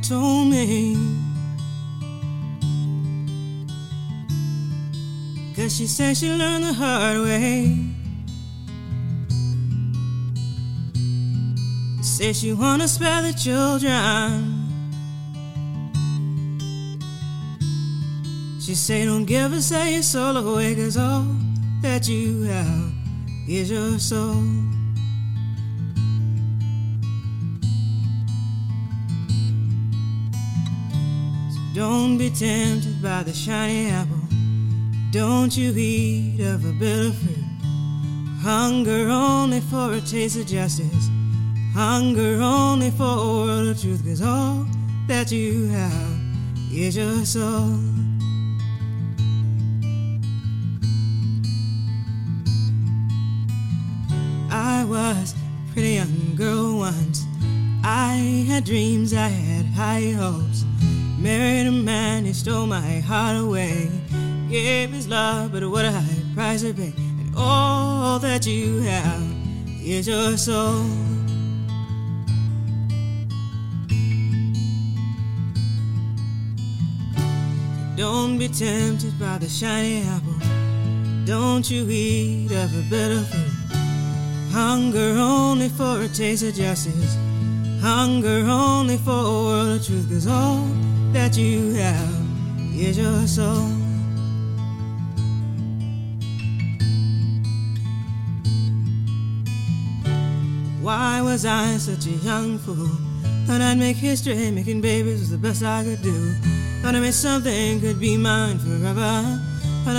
Told 0.03 0.49
me. 0.49 0.97
Cause 5.55 5.77
she 5.77 5.87
said 5.87 6.17
she 6.17 6.29
learned 6.33 6.65
the 6.65 6.73
hard 6.73 7.19
way. 7.23 7.79
Say 12.03 12.33
she 12.33 12.53
wanna 12.53 12.89
spare 12.89 13.23
the 13.23 13.33
children. 13.33 14.63
She 18.61 18.75
say 18.75 19.05
don't 19.05 19.25
give 19.25 19.53
a 19.53 19.61
say 19.61 19.95
your 19.95 20.03
soul 20.03 20.37
away 20.37 20.75
Cause 20.77 20.97
all 20.97 21.27
that 21.83 22.09
you 22.09 22.43
have 22.43 22.93
is 23.49 23.71
your 23.71 23.99
soul 23.99 24.43
Don't 31.75 32.19
be 32.19 32.29
tempted 32.29 33.01
by 33.03 33.23
the 33.23 33.33
shiny 33.33 33.89
apple 33.89 34.21
Don't 35.11 35.57
you 35.57 35.73
eat 35.75 36.41
of 36.41 36.67
a 36.67 36.73
bitter 36.73 37.13
fruit 37.13 37.45
Hunger 38.43 39.09
only 39.09 39.61
for 39.61 39.95
a 39.95 40.01
taste 40.03 40.37
of 40.39 40.47
justice 40.47 41.09
Hunger 41.73 42.43
only 42.43 42.91
for 42.91 43.05
a 43.05 43.17
world 43.17 43.69
of 43.69 43.81
truth 43.81 44.05
Cause 44.05 44.21
all 44.21 44.67
that 45.07 45.33
you 45.33 45.69
have 45.69 46.21
is 46.71 46.95
your 46.95 47.25
soul 47.25 47.79
I 54.51 54.85
was 54.85 55.33
a 55.33 55.73
pretty 55.73 55.95
young 55.95 56.35
girl 56.37 56.77
once. 56.79 57.25
I 57.83 58.45
had 58.47 58.65
dreams, 58.65 59.15
I 59.15 59.29
had 59.29 59.65
high 59.65 60.11
hopes. 60.11 60.67
Married 61.23 61.69
a 61.69 61.71
man 61.71 62.25
who 62.25 62.33
stole 62.33 62.67
my 62.67 62.99
heart 62.99 63.37
away. 63.37 63.89
Gave 64.51 64.91
his 64.91 65.07
love, 65.07 65.53
but 65.53 65.63
what 65.71 65.85
a 65.85 65.93
high 65.93 66.35
price 66.35 66.63
to 66.63 66.75
pay. 66.75 66.93
And 66.97 67.33
all 67.37 68.19
that 68.19 68.45
you 68.45 68.81
have 68.81 69.23
is 69.81 70.09
your 70.09 70.37
soul. 70.37 70.85
Don't 77.97 78.37
be 78.37 78.49
tempted 78.49 79.17
by 79.21 79.39
the 79.39 79.49
shiny 79.49 80.03
apple. 80.03 80.35
Don't 81.25 81.71
you 81.71 81.89
eat 81.89 82.51
of 82.51 82.77
a 82.77 82.83
bitter 82.91 83.21
fruit. 83.21 83.79
Hunger 84.51 85.15
only 85.19 85.69
for 85.69 86.03
a 86.03 86.09
taste 86.09 86.43
of 86.43 86.55
justice. 86.55 87.17
Hunger 87.81 88.45
only 88.49 88.97
for 88.97 89.13
a 89.13 89.45
world 89.47 89.79
of 89.79 89.87
truth. 89.87 90.09
Cause 90.11 90.27
all 90.27 90.67
that 91.13 91.37
you 91.37 91.75
have 91.75 92.11
is 92.75 92.97
your 92.97 93.27
soul. 93.27 93.69
Why 100.81 101.21
was 101.21 101.45
I 101.45 101.77
such 101.77 102.07
a 102.07 102.11
young 102.11 102.59
fool? 102.59 102.89
Thought 103.47 103.61
I'd 103.61 103.79
make 103.79 103.97
history, 103.97 104.51
making 104.51 104.81
babies 104.81 105.21
was 105.21 105.31
the 105.31 105.39
best 105.39 105.63
I 105.63 105.85
could 105.85 106.03
do. 106.03 106.35
Thought 106.83 106.95
I 106.95 107.01
made 107.01 107.15
something 107.15 107.81
could 107.81 108.01
be 108.01 108.17
mine 108.17 108.59
forever. 108.59 109.39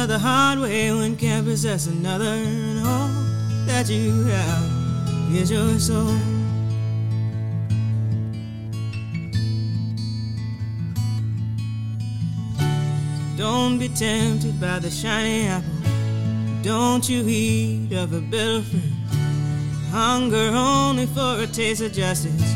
The 0.07 0.19
hard 0.19 0.59
way 0.59 0.91
one 0.91 1.15
can't 1.15 1.45
possess 1.45 1.87
another, 1.87 2.25
and 2.25 2.79
all 2.85 3.07
that 3.65 3.89
you 3.89 4.25
have 4.25 5.33
is 5.33 5.49
your 5.49 5.79
soul. 5.79 6.32
Don't 13.43 13.77
be 13.77 13.89
tempted 13.89 14.57
by 14.61 14.79
the 14.79 14.89
shiny 14.89 15.47
apple. 15.47 15.69
Don't 16.61 17.09
you 17.09 17.25
eat 17.27 17.91
of 17.91 18.13
a 18.13 18.21
bitter 18.21 18.61
fruit. 18.61 18.93
Hunger 19.91 20.49
only 20.53 21.07
for 21.07 21.41
a 21.43 21.47
taste 21.47 21.81
of 21.81 21.91
justice. 21.91 22.55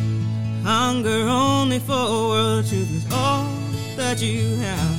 Hunger 0.64 1.28
only 1.28 1.80
for 1.80 1.92
a 1.92 2.28
world 2.30 2.60
of 2.60 2.70
truth. 2.70 2.88
'Cause 2.88 3.14
all 3.14 3.50
that 3.98 4.22
you 4.22 4.56
have 4.62 4.96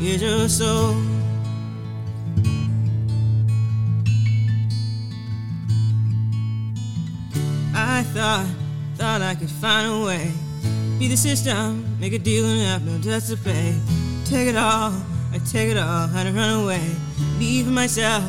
is 0.00 0.22
your 0.22 0.48
soul. 0.48 0.96
I 7.74 8.02
thought, 8.14 8.46
thought 8.96 9.20
I 9.20 9.34
could 9.34 9.50
find 9.50 9.92
a 9.92 10.00
way. 10.06 10.32
Be 10.98 11.06
the 11.06 11.18
system, 11.18 11.84
make 12.00 12.14
a 12.14 12.18
deal 12.18 12.46
and 12.46 12.62
have 12.62 12.82
no 12.82 12.96
debts 12.96 13.28
to 13.28 13.36
pay. 13.36 13.74
Take 14.24 14.48
it 14.48 14.56
all, 14.56 14.94
I 15.32 15.38
take 15.38 15.70
it 15.70 15.76
all, 15.76 16.08
to 16.08 16.32
run 16.32 16.64
away. 16.64 16.90
Leave 17.38 17.66
myself, 17.66 18.24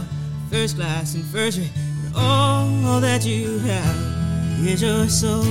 first 0.52 0.76
class 0.76 1.16
and 1.16 1.24
first 1.26 1.58
rate. 1.58 1.72
But 2.12 2.20
all 2.20 3.00
that 3.00 3.26
you 3.26 3.60
have 3.60 4.68
is 4.68 4.82
your 4.82 5.08
soul. 5.08 5.44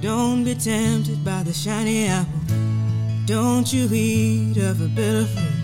Don't 0.00 0.44
be 0.44 0.54
tempted 0.54 1.24
by 1.24 1.42
the 1.42 1.52
shiny 1.52 2.06
apple. 2.08 2.32
Don't 3.26 3.72
you 3.72 3.88
eat 3.90 4.56
of 4.58 4.80
a 4.82 4.88
bitter 4.88 5.24
fruit. 5.24 5.54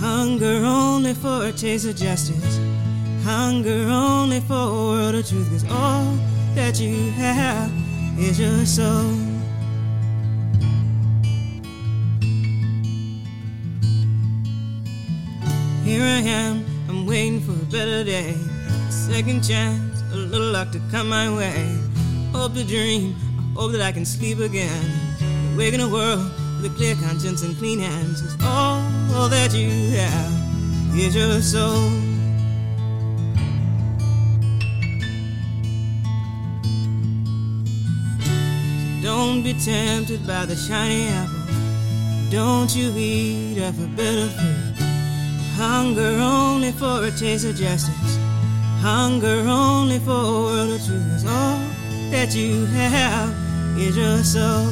Hunger 0.00 0.64
only 0.64 1.14
for 1.14 1.44
a 1.46 1.52
taste 1.52 1.86
of 1.86 1.96
justice. 1.96 2.58
Hunger 3.22 3.88
only 3.88 4.40
for 4.40 4.54
a 4.54 4.72
world 4.72 5.14
of 5.14 5.28
truth. 5.28 5.48
Cause 5.50 5.70
all 5.70 6.18
that 6.56 6.80
you 6.80 7.10
have 7.10 7.70
is 8.18 8.40
your 8.40 8.64
soul. 8.64 9.12
Here 15.84 16.02
I 16.02 16.22
am, 16.24 16.64
I'm 16.88 17.06
waiting 17.06 17.42
for 17.42 17.52
a 17.52 17.66
better 17.70 18.02
day. 18.02 18.34
A 18.88 18.90
second 18.90 19.44
chance, 19.44 20.02
a 20.12 20.16
little 20.16 20.50
luck 20.50 20.72
to 20.72 20.80
come 20.90 21.10
my 21.10 21.28
way. 21.36 21.78
Hope 22.32 22.54
to 22.54 22.64
dream, 22.64 23.14
I 23.38 23.60
hope 23.60 23.72
that 23.72 23.82
I 23.82 23.92
can 23.92 24.06
sleep 24.06 24.38
again. 24.38 24.90
Awake 25.54 25.74
in 25.74 25.80
a 25.80 25.88
world 25.88 26.24
with 26.56 26.72
a 26.72 26.74
clear 26.74 26.94
conscience 26.94 27.42
and 27.42 27.54
clean 27.58 27.80
hands. 27.80 28.22
Cause 28.22 28.36
all 28.42 29.28
that 29.28 29.52
you 29.52 29.68
have 29.90 30.98
is 30.98 31.14
your 31.14 31.42
soul. 31.42 32.15
Don't 39.06 39.44
be 39.44 39.52
tempted 39.52 40.26
by 40.26 40.46
the 40.46 40.56
shiny 40.56 41.06
apple. 41.06 41.38
Don't 42.28 42.74
you 42.74 42.92
eat 42.96 43.56
of 43.62 43.80
a 43.80 43.86
bitter 43.86 44.28
fruit. 44.30 44.74
Hunger 45.54 46.18
only 46.18 46.72
for 46.72 47.04
a 47.04 47.12
taste 47.12 47.44
of 47.44 47.54
justice. 47.54 48.18
Hunger 48.80 49.44
only 49.46 50.00
for 50.00 50.10
a 50.10 50.32
world 50.46 50.70
of 50.72 50.84
truth. 50.84 51.24
all 51.24 51.60
that 52.10 52.34
you 52.34 52.66
have 52.66 53.32
is 53.78 53.96
your 53.96 54.24
soul. 54.24 54.66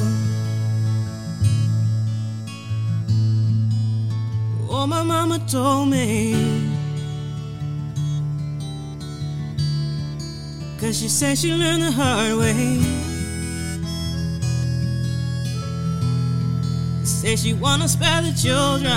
Oh, 4.69 4.85
my 4.85 5.01
mama 5.01 5.39
told 5.49 5.87
me. 5.87 6.35
Cause 10.81 10.99
she 10.99 11.07
said 11.07 11.37
she 11.37 11.53
learned 11.53 11.83
the 11.83 11.91
hard 11.93 12.35
way. 12.37 13.14
Say 17.25 17.35
she 17.37 17.53
wanna 17.53 17.87
spare 17.87 18.21
the 18.21 18.31
children. 18.33 18.93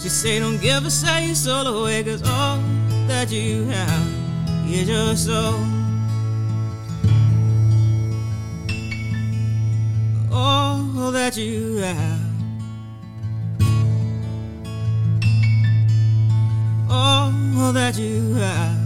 She 0.00 0.08
say 0.08 0.38
don't 0.38 0.58
give 0.58 0.86
a 0.86 0.90
say 0.90 1.26
your 1.26 1.34
soul 1.34 1.66
away 1.66 2.02
Cause 2.02 2.22
all 2.22 2.60
that 3.08 3.30
you 3.30 3.66
have 3.66 4.70
is 4.70 4.88
your 4.88 5.14
soul. 5.16 5.60
All 10.32 11.12
that 11.12 11.36
you 11.36 11.76
have. 11.76 12.20
All 16.88 17.72
that 17.74 17.98
you 17.98 18.32
have 18.36 18.83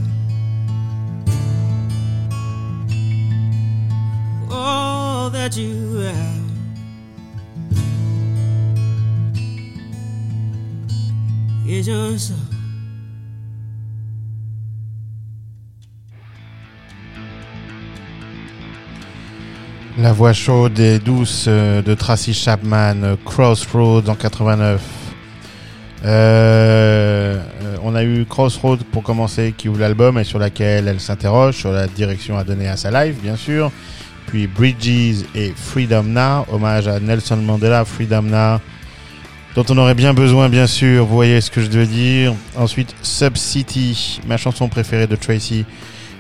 La 19.99 20.13
voix 20.13 20.33
chaude 20.33 20.79
et 20.79 21.01
douce 21.01 21.47
euh, 21.49 21.83
de 21.83 21.93
Tracy 21.95 22.33
Chapman, 22.33 23.03
euh, 23.03 23.17
Crossroads 23.25 24.09
en 24.09 24.15
89. 24.15 24.81
Euh, 26.05 27.43
on 27.83 27.97
a 27.97 28.05
eu 28.05 28.25
Crossroads 28.25 28.85
pour 28.93 29.03
commencer, 29.03 29.53
qui 29.57 29.69
ouvre 29.69 29.81
l'album 29.81 30.19
et 30.19 30.25
sur 30.25 30.39
laquelle 30.39 30.87
elle 30.87 31.01
s'interroge 31.01 31.57
sur 31.57 31.73
la 31.73 31.89
direction 31.89 32.39
à 32.39 32.45
donner 32.45 32.69
à 32.69 32.77
sa 32.77 32.93
live, 32.93 33.17
bien 33.21 33.35
sûr. 33.37 33.73
Puis 34.29 34.47
Bridges 34.47 35.25
et 35.35 35.53
Freedom 35.57 36.03
Now, 36.03 36.45
hommage 36.53 36.87
à 36.87 37.01
Nelson 37.01 37.39
Mandela, 37.39 37.87
Freedom 37.87 38.23
Now, 38.23 38.61
dont 39.55 39.65
on 39.71 39.79
aurait 39.79 39.95
bien 39.95 40.13
besoin, 40.13 40.51
bien 40.51 40.67
sûr. 40.67 41.07
Vous 41.07 41.15
voyez 41.15 41.41
ce 41.41 41.51
que 41.51 41.63
je 41.63 41.71
veux 41.71 41.87
dire. 41.87 42.35
Ensuite, 42.55 42.95
Sub 43.01 43.39
City, 43.39 44.21
ma 44.27 44.37
chanson 44.37 44.69
préférée 44.69 45.07
de 45.07 45.17
Tracy, 45.17 45.65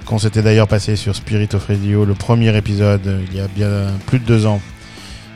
qu'on 0.06 0.18
s'était 0.18 0.40
d'ailleurs 0.40 0.68
passé 0.68 0.96
sur 0.96 1.14
Spirit 1.14 1.50
of 1.52 1.66
Radio, 1.66 2.06
le 2.06 2.14
premier 2.14 2.56
épisode, 2.56 3.20
il 3.30 3.36
y 3.36 3.40
a 3.40 3.46
bien 3.46 3.92
plus 4.06 4.20
de 4.20 4.24
deux 4.24 4.46
ans. 4.46 4.62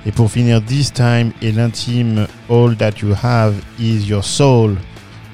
Et 0.07 0.11
pour 0.11 0.31
finir, 0.31 0.65
This 0.65 0.95
Time 0.95 1.31
et 1.43 1.53
l'intime 1.53 2.27
All 2.49 2.75
That 2.77 2.93
You 3.03 3.15
Have 3.23 3.55
Is 3.79 4.07
Your 4.07 4.25
Soul, 4.25 4.77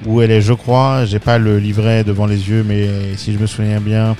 où 0.07 0.21
elle 0.21 0.33
est, 0.33 0.41
je 0.41 0.55
crois, 0.55 1.05
j'ai 1.05 1.21
pas 1.21 1.39
le 1.39 1.59
livret 1.61 2.03
devant 2.03 2.27
les 2.27 2.51
yeux, 2.51 2.65
mais 2.67 3.17
si 3.17 3.33
je 3.33 3.39
me 3.39 3.47
souviens 3.47 3.81
bien 3.81 4.17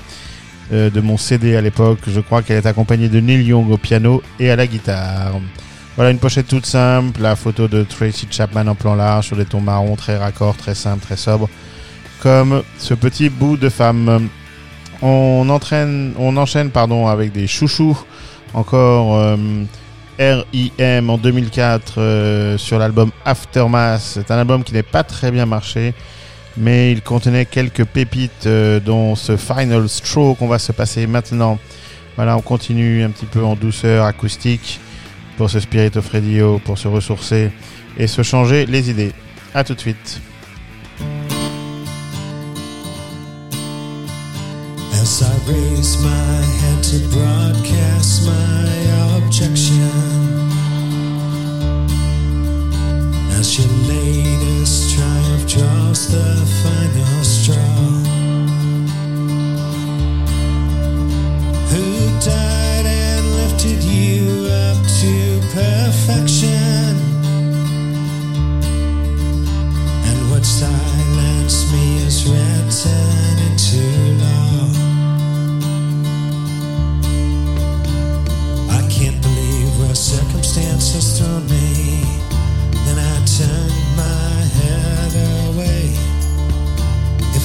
euh, 0.71 0.89
de 0.89 1.01
mon 1.01 1.17
CD 1.17 1.55
à 1.55 1.61
l'époque, 1.61 1.99
je 2.07 2.19
crois 2.19 2.41
qu'elle 2.41 2.57
est 2.57 2.65
accompagnée 2.67 3.09
de 3.09 3.19
Neil 3.19 3.43
Young 3.43 3.71
au 3.71 3.77
piano 3.77 4.21
et 4.39 4.49
à 4.51 4.55
la 4.55 4.67
guitare. 4.67 5.39
Voilà 5.95 6.11
une 6.11 6.19
pochette 6.19 6.47
toute 6.47 6.65
simple, 6.65 7.21
la 7.21 7.35
photo 7.35 7.67
de 7.67 7.83
Tracy 7.83 8.27
Chapman 8.29 8.67
en 8.67 8.75
plan 8.75 8.95
large 8.95 9.27
sur 9.27 9.35
des 9.35 9.45
tons 9.45 9.61
marrons, 9.61 9.95
très 9.95 10.17
raccord, 10.17 10.55
très 10.55 10.75
simple, 10.75 11.03
très 11.03 11.17
sobre, 11.17 11.49
comme 12.21 12.63
ce 12.77 12.93
petit 12.93 13.29
bout 13.29 13.57
de 13.57 13.69
femme. 13.69 14.29
On 15.01 15.49
entraîne, 15.49 16.13
on 16.17 16.37
enchaîne 16.37 16.69
pardon 16.69 17.07
avec 17.07 17.31
des 17.31 17.47
chouchous, 17.47 17.97
encore 18.53 19.17
euh, 19.17 19.35
R.I.M. 20.19 21.09
en 21.09 21.17
2004 21.17 21.93
euh, 21.97 22.57
sur 22.57 22.77
l'album 22.77 23.11
Aftermath. 23.25 24.01
C'est 24.01 24.31
un 24.31 24.37
album 24.37 24.63
qui 24.63 24.73
n'est 24.73 24.83
pas 24.83 25.03
très 25.03 25.31
bien 25.31 25.45
marché, 25.45 25.93
mais 26.57 26.91
il 26.91 27.01
contenait 27.01 27.45
quelques 27.45 27.85
pépites, 27.85 28.45
euh, 28.45 28.79
dont 28.79 29.15
ce 29.15 29.37
Final 29.37 29.87
Straw 29.87 30.35
qu'on 30.35 30.47
va 30.47 30.59
se 30.59 30.71
passer 30.71 31.07
maintenant. 31.07 31.59
Voilà, 32.15 32.35
on 32.37 32.41
continue 32.41 33.03
un 33.03 33.11
petit 33.11 33.25
peu 33.25 33.43
en 33.43 33.55
douceur 33.55 34.05
acoustique 34.05 34.79
pour 35.37 35.49
ce 35.49 35.59
Spirit 35.59 35.91
of 35.95 36.09
Radio, 36.09 36.59
pour 36.65 36.77
se 36.77 36.87
ressourcer 36.87 37.51
et 37.97 38.07
se 38.07 38.23
changer 38.23 38.65
les 38.65 38.89
idées. 38.89 39.13
A 39.53 39.63
tout 39.63 39.73
de 39.73 39.79
suite. 39.79 40.21
As 44.91 45.21
I 45.21 45.31
raise 45.47 45.97
my 46.03 46.49
to 46.89 46.99
broadcast 47.09 48.25
my 48.25 49.17
objection, 49.17 49.89
as 53.37 53.57
your 53.57 53.67
latest 53.87 54.97
draws 55.49 56.07
the 56.11 56.45
final 56.61 57.23
straw, 57.23 57.55
who 61.71 61.85
died 62.19 62.85
and 62.85 63.25
lifted 63.33 63.83
you 63.83 64.45
up 64.45 64.77
to 65.01 65.41
perfection? 65.51 66.93
And 70.05 70.29
what 70.29 70.45
silenced 70.45 71.71
me 71.73 71.97
is 72.05 72.29
written 72.29 73.37
into 73.49 73.81
law. 74.21 74.69
I 78.69 78.87
can't 78.87 79.19
believe 79.19 79.79
where 79.79 79.95
circumstances 79.95 81.17
thrown 81.17 81.43
me. 81.49 82.03
Then 82.85 82.99
I 82.99 83.25
turn 83.25 83.78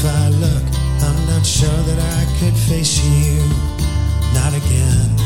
If 0.04 0.10
I 0.10 0.28
look, 0.28 0.64
I'm 1.00 1.26
not 1.28 1.46
sure 1.46 1.80
that 1.88 1.98
I 1.98 2.24
could 2.38 2.52
face 2.52 3.02
you. 3.02 3.40
Not 4.36 4.52
again. 4.52 5.16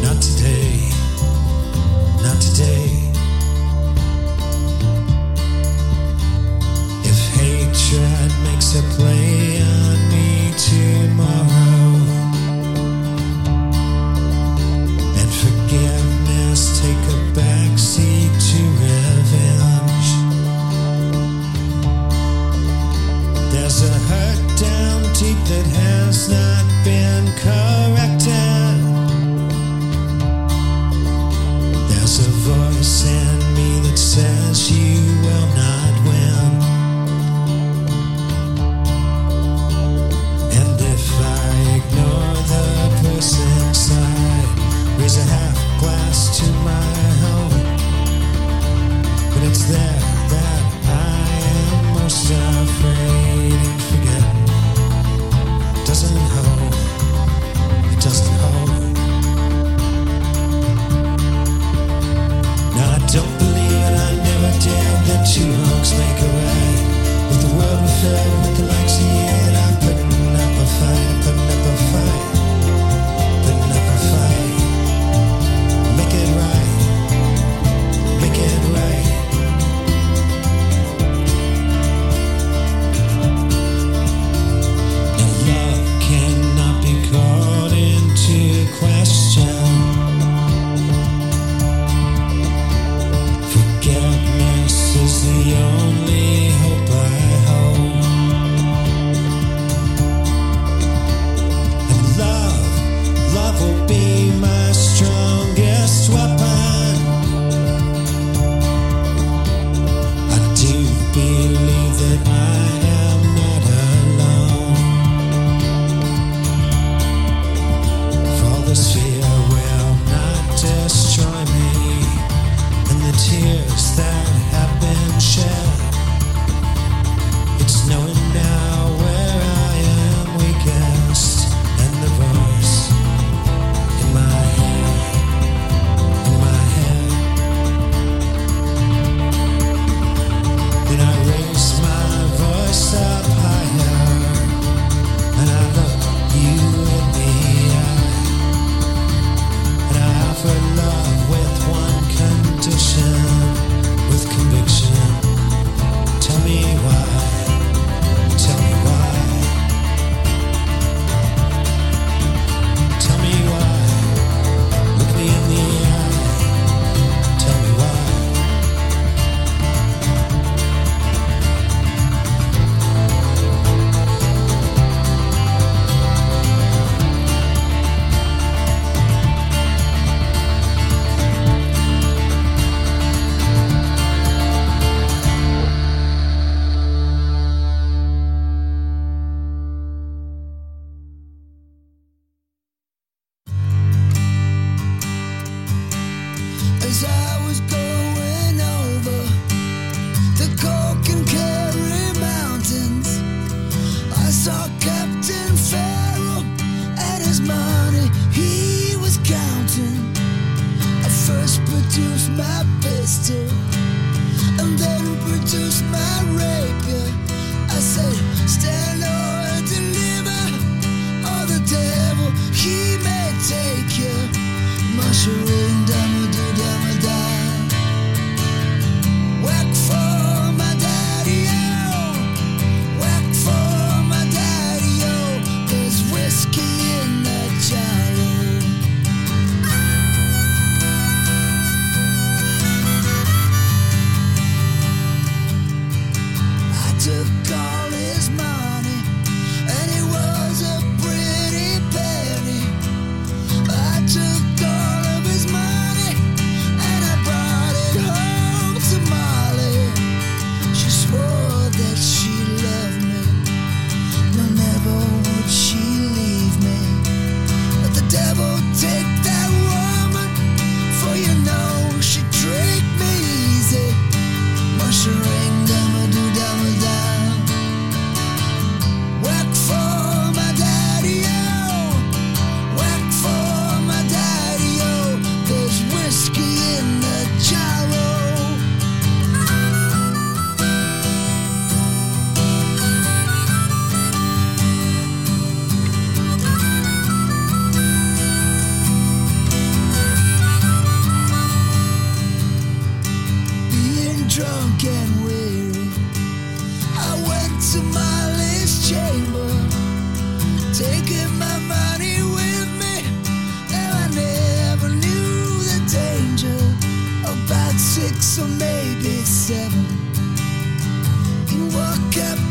Not 0.00 0.22
today. 0.22 0.88
Not 2.24 2.40
today. 2.40 2.88
If 7.04 7.18
hatred 7.36 8.32
makes 8.48 8.74
a 8.74 8.82
play 8.96 9.41
not 26.28 26.84
been 26.84 27.26
corrected. 27.38 27.81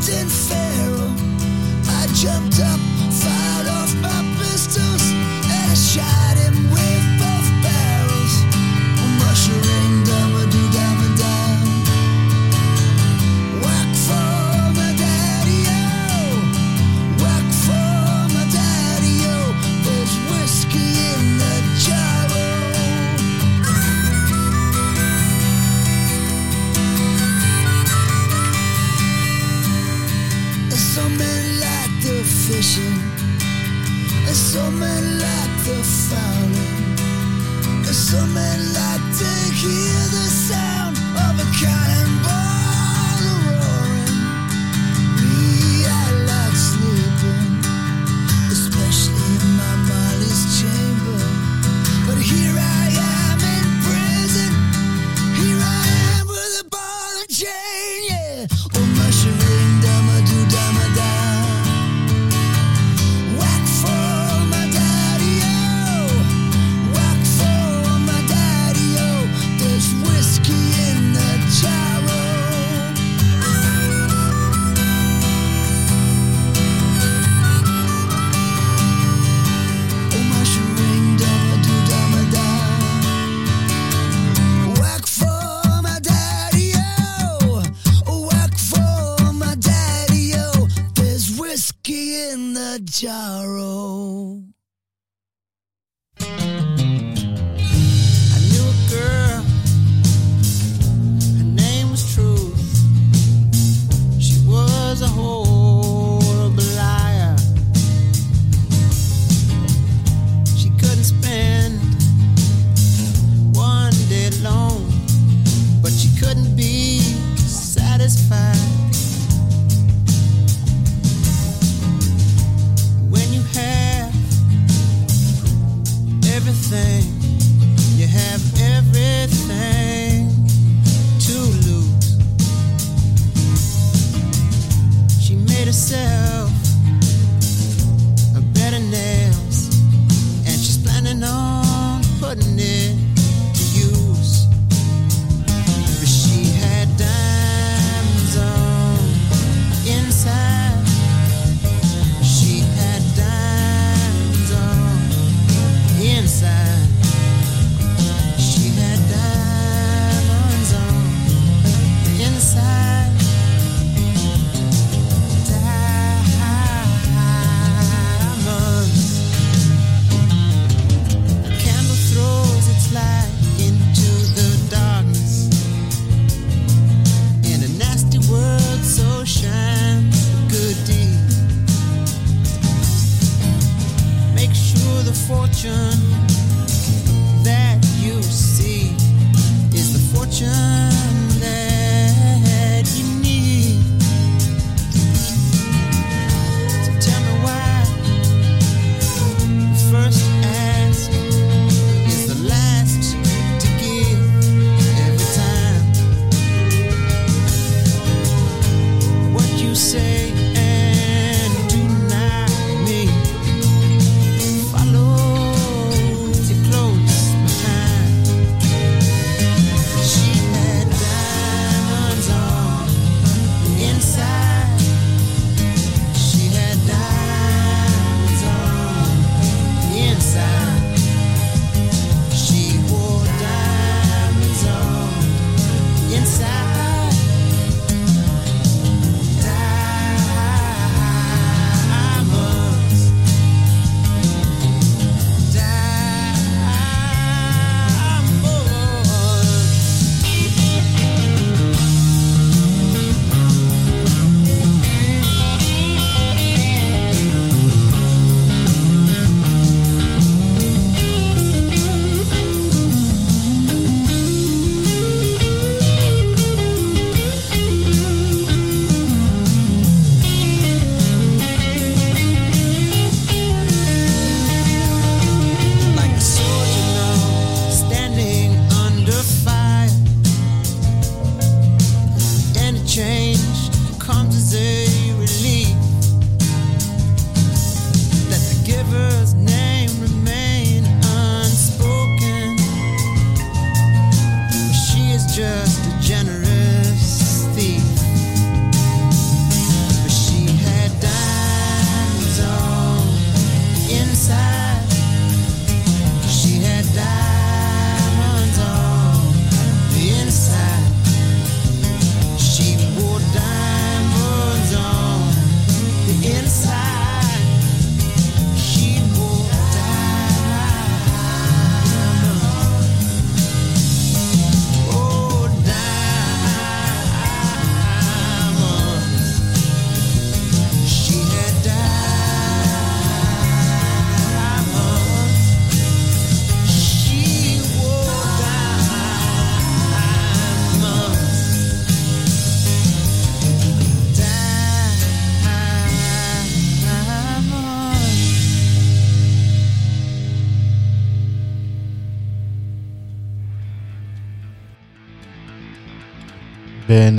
Captain 0.02 0.28
Pharaoh. 0.28 1.14
I 1.88 2.08
jumped 2.16 2.60
up, 2.60 2.91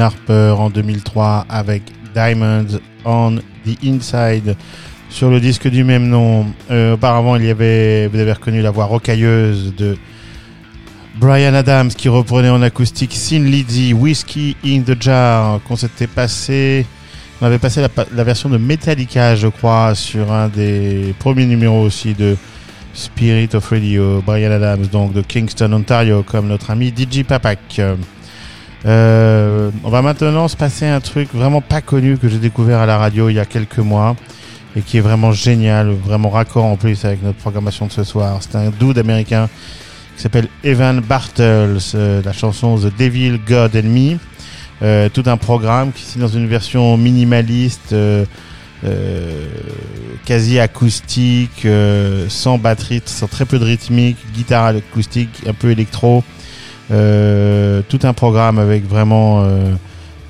Harper 0.03 0.55
en 0.59 0.69
2003 0.69 1.47
avec 1.49 1.83
Diamonds 2.15 2.79
on 3.05 3.37
the 3.65 3.79
Inside 3.85 4.57
sur 5.09 5.31
le 5.31 5.41
disque 5.41 5.69
du 5.69 5.85
même 5.85 6.09
nom. 6.09 6.47
Euh, 6.71 6.95
auparavant, 6.95 7.37
il 7.37 7.45
y 7.45 7.51
avait, 7.51 8.09
vous 8.09 8.19
avez 8.19 8.33
reconnu 8.33 8.63
la 8.63 8.71
voix 8.71 8.87
rocailleuse 8.87 9.75
de 9.77 9.97
Brian 11.17 11.55
Adams 11.55 11.89
qui 11.89 12.09
reprenait 12.09 12.49
en 12.49 12.63
acoustique 12.63 13.13
Sin 13.13 13.45
Lizzy, 13.45 13.93
Whiskey 13.93 14.57
in 14.65 14.83
the 14.83 15.01
Jar, 15.01 15.61
qu'on 15.69 15.77
s'était 15.77 16.07
passé. 16.07 16.87
On 17.41 17.47
avait 17.47 17.59
passé 17.59 17.85
la, 18.15 18.25
version 18.25 18.49
de 18.49 18.57
Metallica, 18.57 19.37
je 19.37 19.49
crois, 19.49 19.95
sur 19.95 20.33
un 20.33 20.49
des 20.49 21.15
premiers 21.19 21.47
numéros 21.47 21.83
aussi 21.83 22.15
de 22.15 22.37
Spirit 22.95 23.49
of 23.55 23.69
Radio, 23.69 24.23
Brian 24.25 24.53
Adams, 24.53 24.87
donc 24.87 25.13
de 25.13 25.23
Kingston, 25.23 25.73
Ontario, 25.73 26.23
comme 26.23 26.47
notre 26.47 26.71
ami 26.71 26.93
DJ 26.97 27.25
Papak. 27.25 27.81
Euh, 28.85 29.71
on 29.85 29.91
va 29.91 30.03
maintenant 30.03 30.49
se 30.49 30.57
passer 30.57 30.87
un 30.87 31.01
truc 31.01 31.29
vraiment 31.33 31.61
pas 31.61 31.81
connu 31.81 32.19
que 32.19 32.29
j'ai 32.29 32.39
découvert 32.39 32.81
à 32.81 32.87
la 32.87 32.99
radio 32.99 33.29
il 33.29 33.35
y 33.35 33.39
a 33.39 33.45
quelques 33.45 33.79
mois 33.79 34.17
et 34.75 34.81
qui 34.81 34.99
est 34.99 35.01
vraiment 35.01 35.33
génial, 35.33 35.91
vraiment 35.91 36.31
raccord 36.31 36.65
en 36.65 36.77
plus 36.77 37.05
avec 37.05 37.23
notre 37.23 37.39
programmation 37.39 37.87
de 37.87 37.93
ce 37.93 38.05
soir. 38.05 38.39
C'est 38.41 38.57
un 38.57 38.71
dude 38.71 38.99
américain 38.99 39.49
qui 40.17 40.23
s'appelle 40.23 40.49
Evan 40.65 41.01
Bartels, 41.01 41.79
euh, 41.95 42.23
la 42.25 42.33
chanson 42.33 42.77
The 42.77 42.93
Devil, 42.99 43.39
God 43.47 43.77
and 43.77 43.89
Me. 43.89 44.19
Euh, 44.83 45.09
tout 45.09 45.23
un 45.27 45.37
programme 45.37 45.93
qui 45.93 46.19
dans 46.19 46.29
une 46.29 46.49
version 46.49 46.97
minimaliste, 46.97 47.93
euh, 47.93 48.25
quasi 50.25 50.59
acoustique, 50.59 51.69
sans 52.29 52.59
batterie, 52.59 53.01
sans 53.05 53.29
très 53.29 53.45
peu 53.45 53.61
de 53.61 53.65
rythmique, 53.65 54.17
guitare 54.35 54.67
acoustique, 54.67 55.43
un 55.47 55.53
peu 55.53 55.71
électro. 55.71 56.25
Euh, 56.93 57.81
tout 57.89 58.01
un 58.03 58.13
programme 58.13 58.59
avec 58.59 58.87
vraiment 58.87 59.43
euh, 59.43 59.75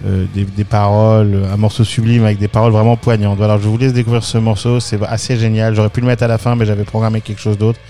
euh, 0.06 0.26
des, 0.34 0.64
paroles, 0.64 1.42
un 1.52 1.56
morceau 1.56 1.82
sublime 1.82 2.24
avec 2.24 2.38
des 2.38 2.48
paroles 2.48 2.72
vraiment 2.72 2.96
poignantes. 2.96 3.40
Alors 3.40 3.58
je 3.58 3.68
vous 3.68 3.78
laisse 3.78 3.92
découvrir 3.92 4.22
ce 4.22 4.38
morceau, 4.38 4.78
c'est 4.78 5.02
assez 5.04 5.36
génial. 5.36 5.74
J'aurais 5.74 5.90
pu 5.90 6.00
le 6.00 6.06
mettre 6.06 6.22
à 6.22 6.28
la 6.28 6.38
fin, 6.38 6.54
mais 6.54 6.64
j'avais 6.64 6.84
programmé 6.84 7.20
quelque 7.20 7.40
chose 7.40 7.58
d'autre. 7.58 7.80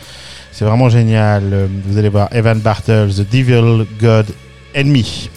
C'est 0.53 0.65
vraiment 0.65 0.89
génial. 0.89 1.69
Vous 1.87 1.99
allez 1.99 2.09
voir 2.09 2.29
Evan 2.33 2.61
Bartels, 2.61 3.15
The 3.15 3.31
Devil, 3.31 3.87
God, 4.01 4.27
Enemy. 4.75 5.31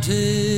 Did 0.00 0.55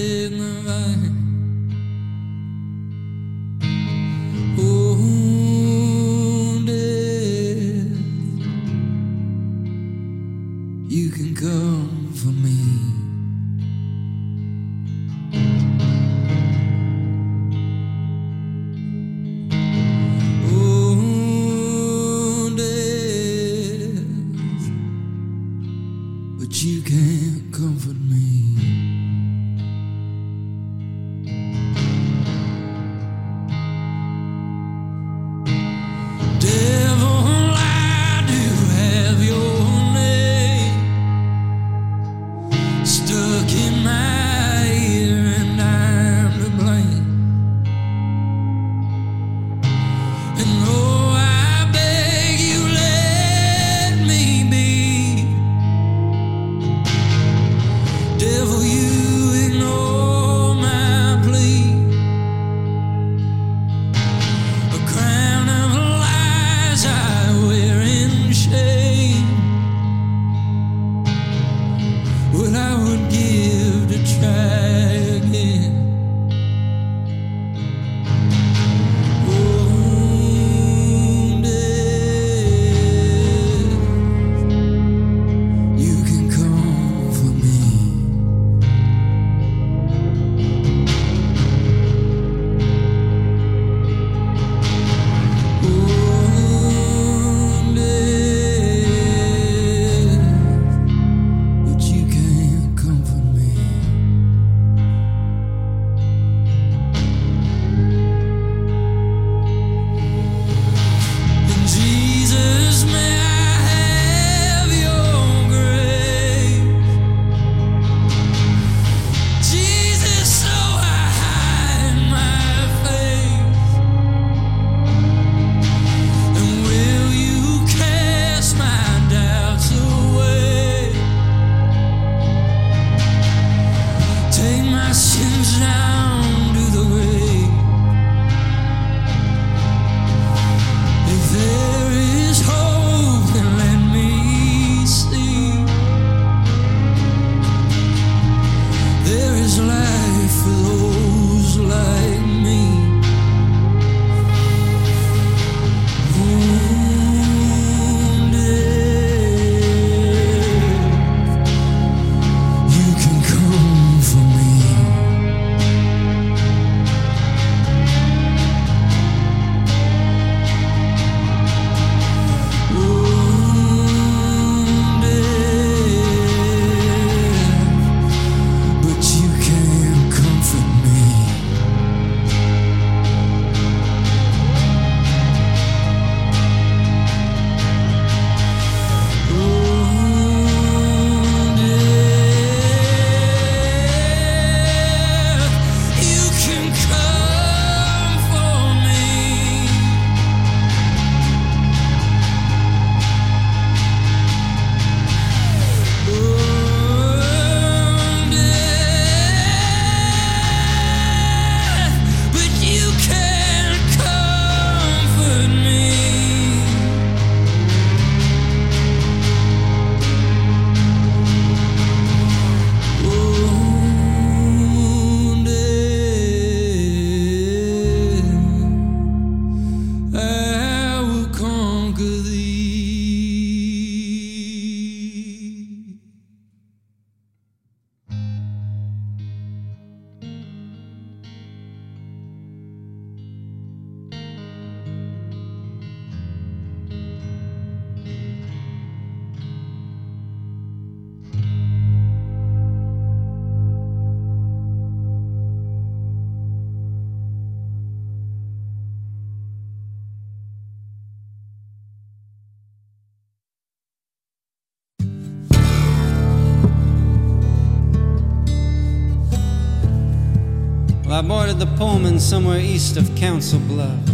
I 271.10 271.22
boarded 271.22 271.59
the 271.59 271.66
Pullman 271.66 272.20
somewhere 272.20 272.60
east 272.60 272.98
of 272.98 273.12
Council 273.16 273.59
Bluffs. 273.60 274.10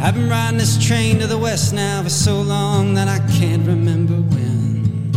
I've 0.00 0.14
been 0.14 0.30
riding 0.30 0.58
this 0.58 0.82
train 0.84 1.18
to 1.18 1.26
the 1.26 1.36
west 1.36 1.74
now 1.74 2.02
for 2.02 2.08
so 2.08 2.40
long 2.40 2.94
that 2.94 3.06
I 3.06 3.18
can't 3.38 3.66
remember 3.66 4.14
when. 4.14 5.10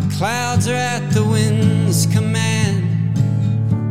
The 0.00 0.16
clouds 0.16 0.68
are 0.68 0.74
at 0.74 1.10
the 1.12 1.24
wind's 1.24 2.06
command. 2.06 3.16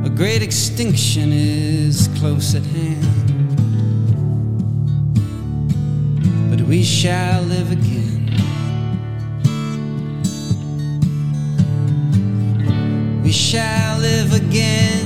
A 0.06 0.10
great 0.10 0.44
extinction 0.44 1.32
is 1.34 2.08
close 2.20 2.54
at 2.54 2.64
hand. 2.64 3.26
But 6.52 6.62
we 6.62 6.84
shall 6.84 7.42
live 7.42 7.72
again. 7.72 8.05
Shall 13.46 14.00
live 14.00 14.34
again. 14.34 15.06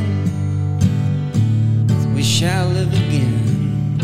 We 2.15 2.23
shall 2.23 2.69
live 2.69 2.93
again. 2.93 3.97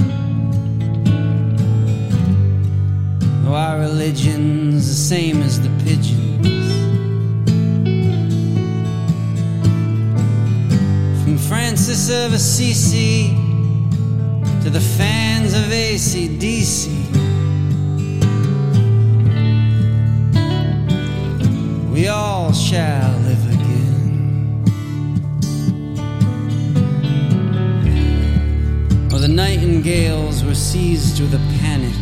Though 3.44 3.56
our 3.56 3.80
religion's 3.80 4.90
the 4.90 4.94
same 4.94 5.42
as 5.42 5.62
the 5.62 5.70
pigeons. 5.86 6.74
From 11.24 11.38
Francis 11.38 12.10
of 12.10 12.34
Assisi 12.34 13.30
to 14.64 14.70
the 14.70 14.82
fans 14.98 15.54
of 15.54 15.64
ACDC. 15.72 16.92
We 21.94 22.10
all 22.10 22.52
shall 22.52 23.25
the 29.26 29.34
nightingales 29.34 30.44
were 30.44 30.54
seized 30.54 31.20
with 31.20 31.34
a 31.34 31.44
panic. 31.58 31.96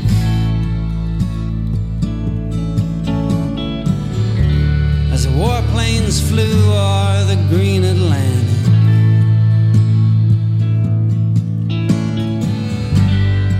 As 5.09 5.23
the 5.23 5.31
warplanes 5.31 6.19
flew 6.29 6.55
o'er 6.73 7.23
the 7.23 7.37
green 7.47 7.85
Atlantic. 7.85 8.63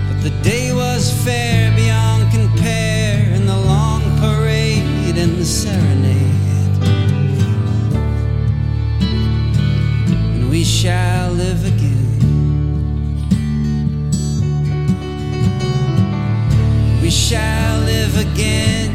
But 0.10 0.20
the 0.24 0.34
day 0.42 0.74
was 0.74 1.14
fair 1.24 1.74
beyond 1.74 2.30
compare 2.34 3.34
in 3.34 3.46
the 3.46 3.58
long 3.58 4.02
parade 4.20 5.18
and 5.18 5.38
the 5.38 5.46
serenade. 5.46 6.84
And 10.36 10.50
we 10.50 10.66
shall 10.66 11.32
live 11.32 11.64
again. 11.64 11.73
Shall 17.34 17.80
live 17.80 18.16
again. 18.32 18.92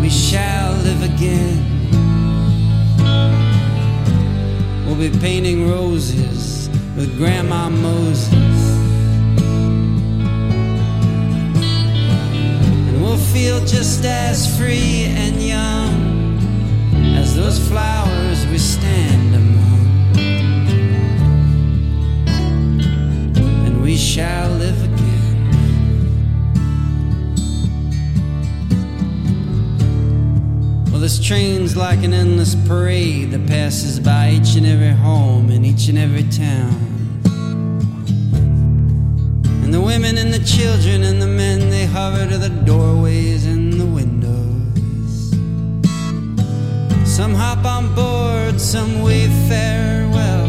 We 0.00 0.08
shall 0.08 0.72
live 0.76 1.02
again. 1.02 1.58
We'll 4.86 4.96
be 4.96 5.10
painting 5.18 5.68
roses 5.68 6.70
with 6.96 7.18
Grandma 7.18 7.68
Moses. 7.68 8.32
And 12.88 13.02
we'll 13.02 13.24
feel 13.34 13.60
just 13.66 14.02
as 14.06 14.56
free 14.56 15.04
and 15.14 15.36
young 15.36 16.38
as 17.14 17.36
those 17.36 17.58
flowers 17.68 18.46
we 18.46 18.56
stand 18.56 19.34
among. 19.34 20.16
And 23.66 23.82
we 23.82 23.98
shall 23.98 24.50
live 24.52 24.82
again. 24.84 24.91
This 31.02 31.18
train's 31.18 31.76
like 31.76 32.04
an 32.04 32.12
endless 32.12 32.54
parade 32.54 33.32
that 33.32 33.44
passes 33.48 33.98
by 33.98 34.30
each 34.30 34.54
and 34.54 34.64
every 34.64 34.92
home 34.92 35.50
in 35.50 35.64
each 35.64 35.88
and 35.88 35.98
every 35.98 36.22
town. 36.22 36.70
And 39.64 39.74
the 39.74 39.80
women 39.80 40.16
and 40.16 40.32
the 40.32 40.38
children 40.44 41.02
and 41.02 41.20
the 41.20 41.26
men, 41.26 41.70
they 41.70 41.86
hover 41.86 42.30
to 42.30 42.38
the 42.38 42.50
doorways 42.50 43.46
and 43.46 43.72
the 43.72 43.84
windows. 43.84 45.30
Some 47.04 47.34
hop 47.34 47.64
on 47.64 47.92
board, 47.96 48.60
some 48.60 49.02
wave 49.02 49.32
farewell, 49.48 50.46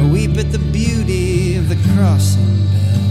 or 0.00 0.08
weep 0.12 0.36
at 0.36 0.50
the 0.50 0.58
beauty 0.72 1.56
of 1.58 1.68
the 1.68 1.76
crossing 1.94 2.66
bell. 2.72 3.04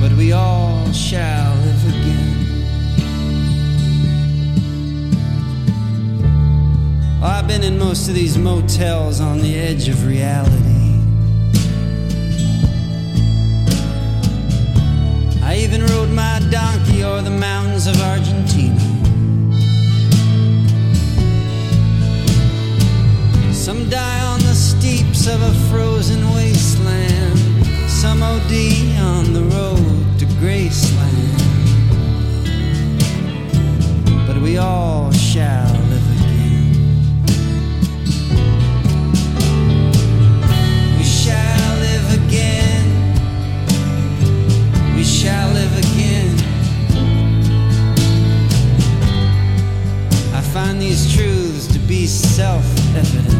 But 0.00 0.10
we 0.18 0.32
all 0.32 0.92
shall 0.92 1.53
Oh, 7.24 7.26
I've 7.26 7.48
been 7.48 7.62
in 7.62 7.78
most 7.78 8.06
of 8.06 8.14
these 8.14 8.36
motels 8.36 9.18
on 9.18 9.38
the 9.38 9.56
edge 9.56 9.88
of 9.88 10.06
reality. 10.06 10.52
I 15.42 15.56
even 15.56 15.86
rode 15.86 16.10
my 16.10 16.38
donkey 16.50 17.02
o'er 17.02 17.22
the 17.22 17.30
mountains 17.30 17.86
of 17.86 17.98
Argentina. 18.02 18.78
Some 23.54 23.88
die 23.88 24.20
on 24.26 24.40
the 24.40 24.54
steeps 24.54 25.26
of 25.26 25.40
a 25.40 25.54
frozen 25.70 26.28
wasteland. 26.34 27.38
Some 27.88 28.22
OD 28.22 28.52
on 29.00 29.32
the 29.32 29.44
road 29.56 30.18
to 30.18 30.26
Graceland. 30.42 31.40
But 34.26 34.42
we 34.42 34.58
all 34.58 35.10
shall 35.12 35.83
shall 45.24 45.52
live 45.54 45.78
again. 45.78 46.34
I 50.34 50.42
find 50.52 50.78
these 50.78 51.14
truths 51.14 51.66
to 51.68 51.78
be 51.78 52.06
self 52.06 52.66
evident. 52.94 53.32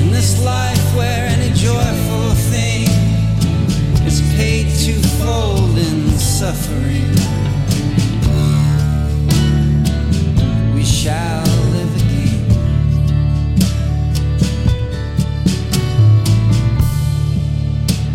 In 0.00 0.10
this 0.10 0.42
life 0.42 0.96
where 0.96 1.26
any 1.26 1.50
joyful 1.52 2.30
thing 2.52 2.88
is 4.06 4.22
paid 4.38 4.66
twofold 4.84 5.76
in 5.76 6.08
suffering, 6.18 7.12
we 10.74 10.82
shall 10.82 11.47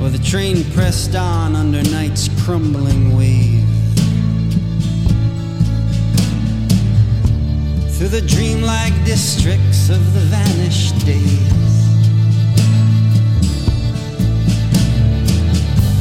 Or 0.04 0.10
the 0.10 0.20
train 0.22 0.66
pressed 0.72 1.16
on 1.16 1.56
under 1.56 1.82
night's 1.84 2.28
crumbling 2.44 3.16
wave. 3.16 3.64
Through 7.96 8.10
the 8.10 8.22
dreamlike 8.28 8.94
districts 9.06 9.90
of 9.90 10.14
the 10.14 10.20
vanished 10.20 11.06
days. 11.06 11.80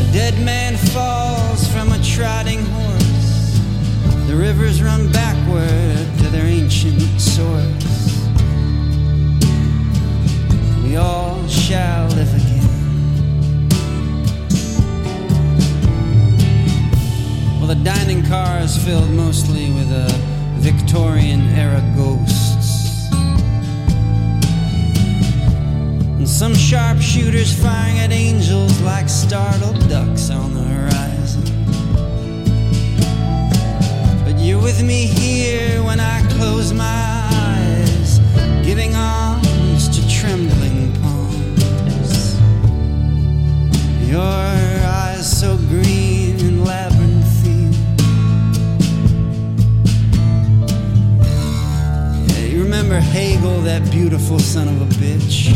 A 0.01 0.13
dead 0.13 0.35
man 0.45 0.77
falls 0.77 1.69
from 1.69 1.93
a 1.93 2.03
trotting 2.03 2.65
horse. 2.67 3.61
The 4.27 4.35
rivers 4.35 4.83
run 4.83 5.13
backward 5.13 6.19
to 6.19 6.29
their 6.31 6.47
ancient 6.47 7.03
source. 7.21 8.19
We 10.83 10.97
all 10.97 11.47
shall 11.47 12.09
live 12.09 12.35
again. 12.35 12.52
Well, 17.63 17.77
the 17.77 17.85
dining 17.85 18.25
car 18.25 18.59
is 18.59 18.77
filled 18.77 19.11
mostly 19.11 19.71
with 19.71 19.93
uh, 19.93 20.09
Victorian 20.59 21.43
era 21.51 21.81
ghosts. 21.97 23.09
And 26.19 26.29
some 26.29 26.57
sharpshooters 26.57 27.55
firing 27.63 28.01
at 28.01 28.11
angels 28.11 28.81
like 28.81 29.09
startled 29.09 29.79
ducks 29.89 30.29
on 30.29 30.55
the 30.55 30.65
horizon. 30.65 31.45
But 34.25 34.41
you're 34.41 34.61
with 34.61 34.83
me 34.83 35.07
here 35.07 35.85
when 35.85 36.01
I 36.01 36.21
close 36.33 36.73
my 36.73 37.29
eyes, 37.33 38.19
giving 38.67 38.97
arms 38.97 39.89
to 39.91 40.09
trembling 40.11 40.93
palms. 41.01 42.41
Your 44.11 44.21
eyes 44.21 45.41
so 45.41 45.57
green 45.69 46.12
remember 52.93 53.11
Hegel, 53.11 53.61
that 53.63 53.91
beautiful 53.91 54.39
son 54.39 54.69
of 54.69 54.83
a 54.83 54.95
bitch? 54.97 55.49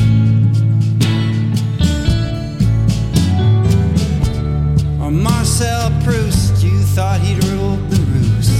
Or 5.00 5.10
Marcel 5.10 5.90
Proust, 6.02 6.62
you 6.62 6.78
thought 6.94 7.20
he'd 7.20 7.42
ruled 7.44 7.90
the 7.90 8.00
roosts. 8.12 8.50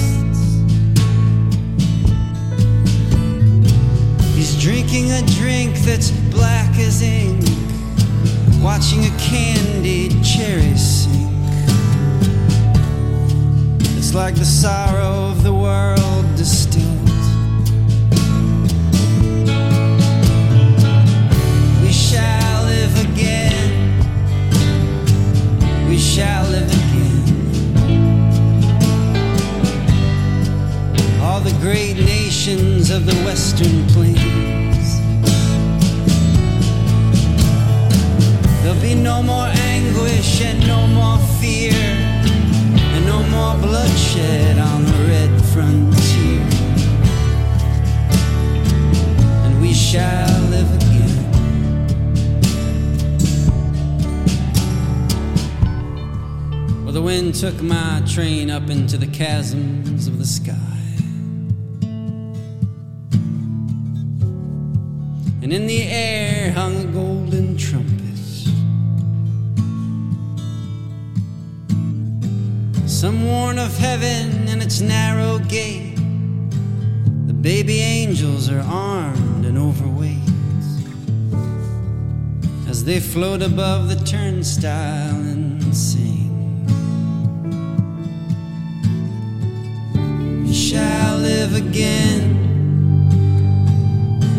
He's 4.35 4.61
drinking 4.63 5.11
a 5.13 5.23
drink 5.39 5.77
that's 5.79 6.11
black 6.31 6.79
as 6.79 7.01
ink, 7.01 7.43
watching 8.63 9.05
a 9.07 9.19
candied 9.19 10.23
cherry 10.23 10.77
sink. 10.77 11.33
It's 13.97 14.13
like 14.13 14.35
the 14.35 14.45
sorrow 14.45 15.31
of 15.31 15.43
the 15.43 15.55
world 15.55 16.27
distilled. 16.37 17.06
Shall 26.17 26.45
live 26.49 26.71
again. 26.73 27.25
All 31.21 31.41
the 31.41 31.55
great 31.61 31.99
nations 31.99 32.89
of 32.89 33.05
the 33.05 33.15
Western 33.17 33.87
Plains. 33.89 34.89
There'll 38.63 38.81
be 38.81 38.95
no 38.95 39.23
more 39.23 39.51
anguish 39.75 40.41
and 40.41 40.67
no 40.67 40.87
more 40.87 41.19
fear, 41.39 41.75
and 41.75 43.05
no 43.05 43.23
more 43.25 43.55
bloodshed 43.61 44.57
on 44.57 44.87
the 44.87 44.99
red 45.13 45.31
frontier. 45.53 46.41
And 49.45 49.61
we 49.61 49.75
shall 49.75 50.41
live 50.49 50.76
the 56.97 57.03
wind 57.03 57.35
took 57.35 57.61
my 57.61 58.03
train 58.09 58.51
up 58.51 58.71
into 58.71 58.97
the 58.97 59.07
chasms 59.09 60.07
of 60.07 60.19
the 60.19 60.25
sky. 60.25 60.55
And 65.43 65.53
in 65.53 65.67
the 65.67 65.83
air 65.83 66.53
hung 66.53 66.75
a 66.77 66.85
golden 66.87 67.55
trumpet. 67.59 68.17
Some 72.89 73.27
warn 73.27 73.59
of 73.59 73.77
heaven 73.77 74.49
and 74.49 74.63
its 74.63 74.81
narrow 74.81 75.39
gate. 75.41 75.97
The 77.27 77.35
baby 77.35 77.81
angels 77.81 78.49
are 78.49 78.63
armed 78.63 79.45
and 79.45 79.59
overweight 79.59 80.17
as 82.71 82.87
they 82.87 83.01
float 83.01 83.43
above 83.43 83.91
the 83.91 84.03
turnstile 84.07 85.15
and 85.15 85.77
sing. 85.77 86.06
Shall 90.77 91.17
live 91.17 91.55
again. 91.55 92.23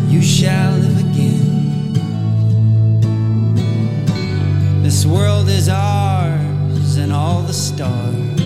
You 0.08 0.22
shall 0.22 0.72
live 0.84 0.98
again. 1.06 1.92
This 4.84 5.04
world 5.04 5.48
is 5.48 5.68
ours 5.68 6.96
and 6.96 7.12
all 7.12 7.42
the 7.42 7.52
stars. 7.52 8.40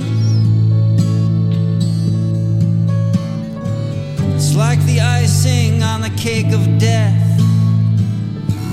It's 4.37 4.55
like 4.57 4.81
the 4.87 5.01
icing 5.01 5.83
on 5.83 6.01
the 6.01 6.15
cake 6.17 6.51
of 6.53 6.63
death. 6.79 7.41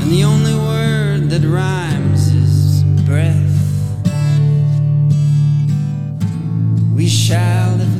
And 0.02 0.10
the 0.12 0.24
only 0.24 0.56
word 0.56 1.30
that 1.32 1.44
rhymes 1.46 2.28
is 2.34 2.84
breath. 3.10 3.48
We 6.96 7.08
shall 7.10 7.76
live 7.76 7.99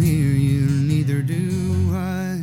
hear 0.00 0.32
you, 0.32 0.66
neither 0.66 1.22
do 1.22 1.94
I. 1.94 2.40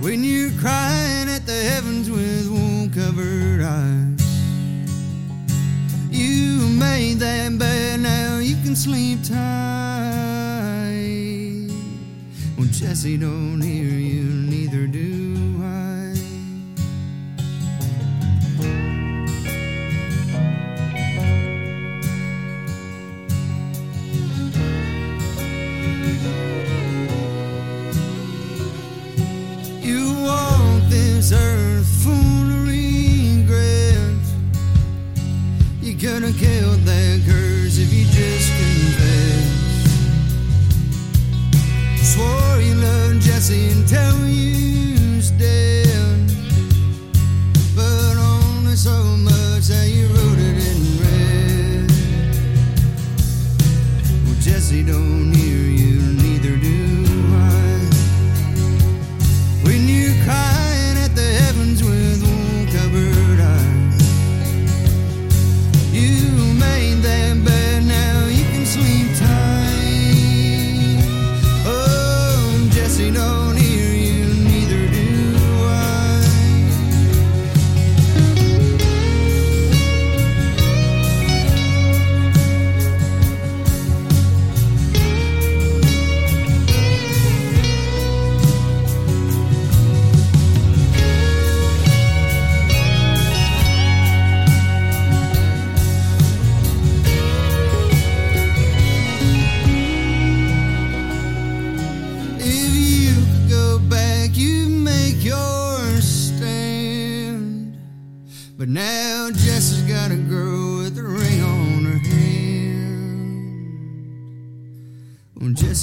When 0.00 0.22
you're 0.24 0.52
crying 0.60 1.28
at 1.28 1.46
the 1.46 1.60
heavens 1.70 2.10
with 2.10 2.48
wool 2.48 2.88
covered 2.88 3.62
eyes, 3.62 4.20
you 6.10 6.68
made 6.78 7.18
that 7.18 7.58
bed, 7.58 8.00
now 8.00 8.38
you 8.38 8.56
can 8.64 8.74
sleep 8.76 9.22
tight. 9.22 9.38
Well, 12.56 12.68
Jesse, 12.70 13.16
don't 13.16 13.60
hear 13.60 13.84
you, 13.84 14.24
neither 14.24 14.86
do 14.86 15.21
earth 31.32 31.86
full 32.04 32.12
of 32.12 32.68
regret. 32.68 34.24
You 35.80 35.94
could 35.94 36.22
have 36.22 36.36
killed 36.38 36.80
that 36.80 37.22
curse 37.26 37.78
if 37.78 37.92
you 37.92 38.04
just 38.06 38.50
confessed. 38.60 39.62
Swore 42.12 42.60
you 42.60 42.74
loved 42.74 43.22
Jesse 43.22 43.68
until 43.70 44.22
dead. 45.38 46.30
But 47.74 48.16
only 48.16 48.76
so 48.76 48.96
much 49.28 49.68
that 49.68 49.88
you 49.88 50.06
wrote 50.14 50.38
it 50.38 50.56
in 50.70 50.80
red. 51.02 51.90
Well, 54.24 54.38
Jesse 54.40 54.82
don't 54.82 55.21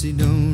Jesse 0.00 0.12
don't 0.16 0.49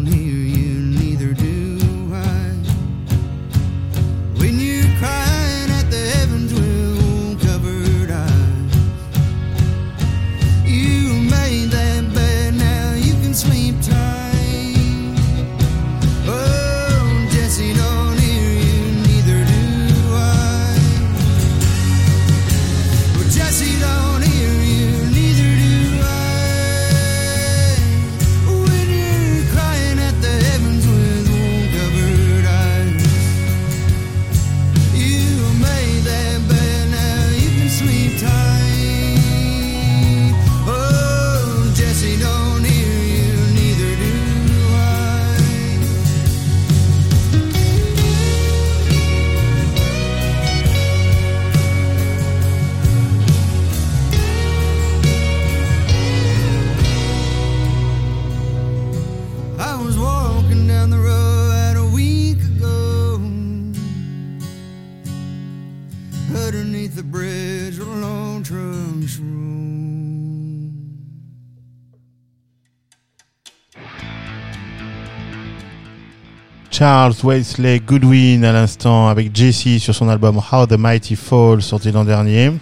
Charles 76.78 77.14
Wesley 77.24 77.80
Goodwin 77.80 78.44
à 78.44 78.52
l'instant 78.52 79.08
avec 79.08 79.34
Jesse 79.34 79.78
sur 79.78 79.94
son 79.94 80.10
album 80.10 80.38
How 80.52 80.66
the 80.66 80.76
Mighty 80.76 81.16
Fall 81.16 81.62
sorti 81.62 81.90
l'an 81.90 82.04
dernier. 82.04 82.52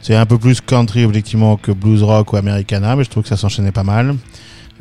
C'est 0.00 0.14
un 0.14 0.24
peu 0.24 0.38
plus 0.38 0.60
country 0.60 1.04
objectivement 1.04 1.56
que 1.56 1.72
blues 1.72 2.04
rock 2.04 2.32
ou 2.32 2.36
americana, 2.36 2.94
mais 2.94 3.02
je 3.02 3.10
trouve 3.10 3.24
que 3.24 3.28
ça 3.28 3.36
s'enchaînait 3.36 3.72
pas 3.72 3.82
mal. 3.82 4.14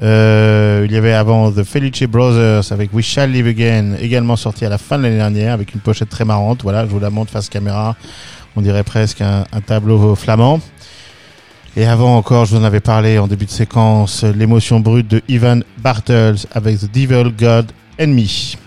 Euh, 0.03 0.85
il 0.85 0.91
y 0.91 0.97
avait 0.97 1.13
avant 1.13 1.51
The 1.51 1.63
Felice 1.63 2.03
Brothers 2.03 2.71
avec 2.71 2.93
We 2.93 3.03
Shall 3.03 3.31
Live 3.31 3.47
Again, 3.47 3.95
également 3.99 4.35
sorti 4.35 4.65
à 4.65 4.69
la 4.69 4.77
fin 4.77 4.99
de 4.99 5.03
l'année 5.03 5.17
dernière 5.17 5.53
avec 5.53 5.73
une 5.73 5.79
pochette 5.79 6.09
très 6.09 6.23
marrante. 6.23 6.61
Voilà, 6.61 6.85
je 6.85 6.91
vous 6.91 6.99
la 6.99 7.09
montre 7.09 7.31
face 7.31 7.49
caméra. 7.49 7.95
On 8.55 8.61
dirait 8.61 8.83
presque 8.83 9.21
un, 9.21 9.45
un 9.51 9.61
tableau 9.61 10.13
flamand. 10.13 10.59
Et 11.75 11.87
avant 11.87 12.17
encore, 12.17 12.45
je 12.45 12.55
vous 12.55 12.61
en 12.61 12.65
avais 12.65 12.81
parlé 12.81 13.17
en 13.17 13.25
début 13.25 13.45
de 13.45 13.51
séquence, 13.51 14.23
l'émotion 14.23 14.79
brute 14.79 15.07
de 15.07 15.23
Ivan 15.27 15.61
Bartels 15.79 16.37
avec 16.53 16.77
The 16.77 16.91
Devil 16.93 17.31
God 17.35 17.71
Enemy. 17.99 18.57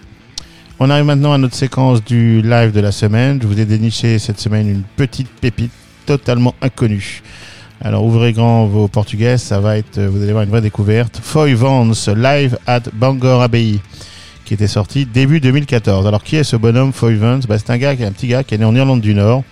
On 0.78 0.90
arrive 0.90 1.06
maintenant 1.06 1.32
à 1.32 1.38
notre 1.38 1.54
séquence 1.54 2.04
du 2.04 2.42
live 2.42 2.70
de 2.70 2.80
la 2.80 2.92
semaine. 2.92 3.38
Je 3.40 3.46
vous 3.46 3.58
ai 3.58 3.64
déniché 3.64 4.18
cette 4.18 4.38
semaine 4.38 4.68
une 4.68 4.82
petite 4.82 5.28
pépite 5.28 5.72
totalement 6.04 6.54
inconnue. 6.60 7.22
Alors 7.80 8.04
ouvrez 8.04 8.32
grand 8.32 8.66
vos 8.66 8.88
portugais, 8.88 9.38
ça 9.38 9.58
va 9.58 9.78
être, 9.78 10.00
vous 10.00 10.22
allez 10.22 10.32
voir 10.32 10.44
une 10.44 10.50
vraie 10.50 10.60
découverte. 10.60 11.18
Foy 11.22 11.54
Vance 11.54 12.08
live 12.08 12.58
at 12.66 12.82
Bangor 12.92 13.42
Abbey, 13.42 13.78
qui 14.44 14.54
était 14.54 14.66
sorti 14.66 15.06
début 15.06 15.40
2014. 15.40 16.06
Alors 16.06 16.22
qui 16.22 16.36
est 16.36 16.44
ce 16.44 16.56
bonhomme 16.56 16.92
Foy 16.92 17.14
Vance? 17.14 17.46
Bah, 17.46 17.56
C'est 17.58 17.70
un 17.70 17.78
gars, 17.78 17.90
un 17.90 18.12
petit 18.12 18.28
gars 18.28 18.44
qui 18.44 18.54
est 18.54 18.58
né 18.58 18.64
en 18.66 18.74
Irlande 18.76 19.00
du 19.00 19.14
Nord, 19.14 19.44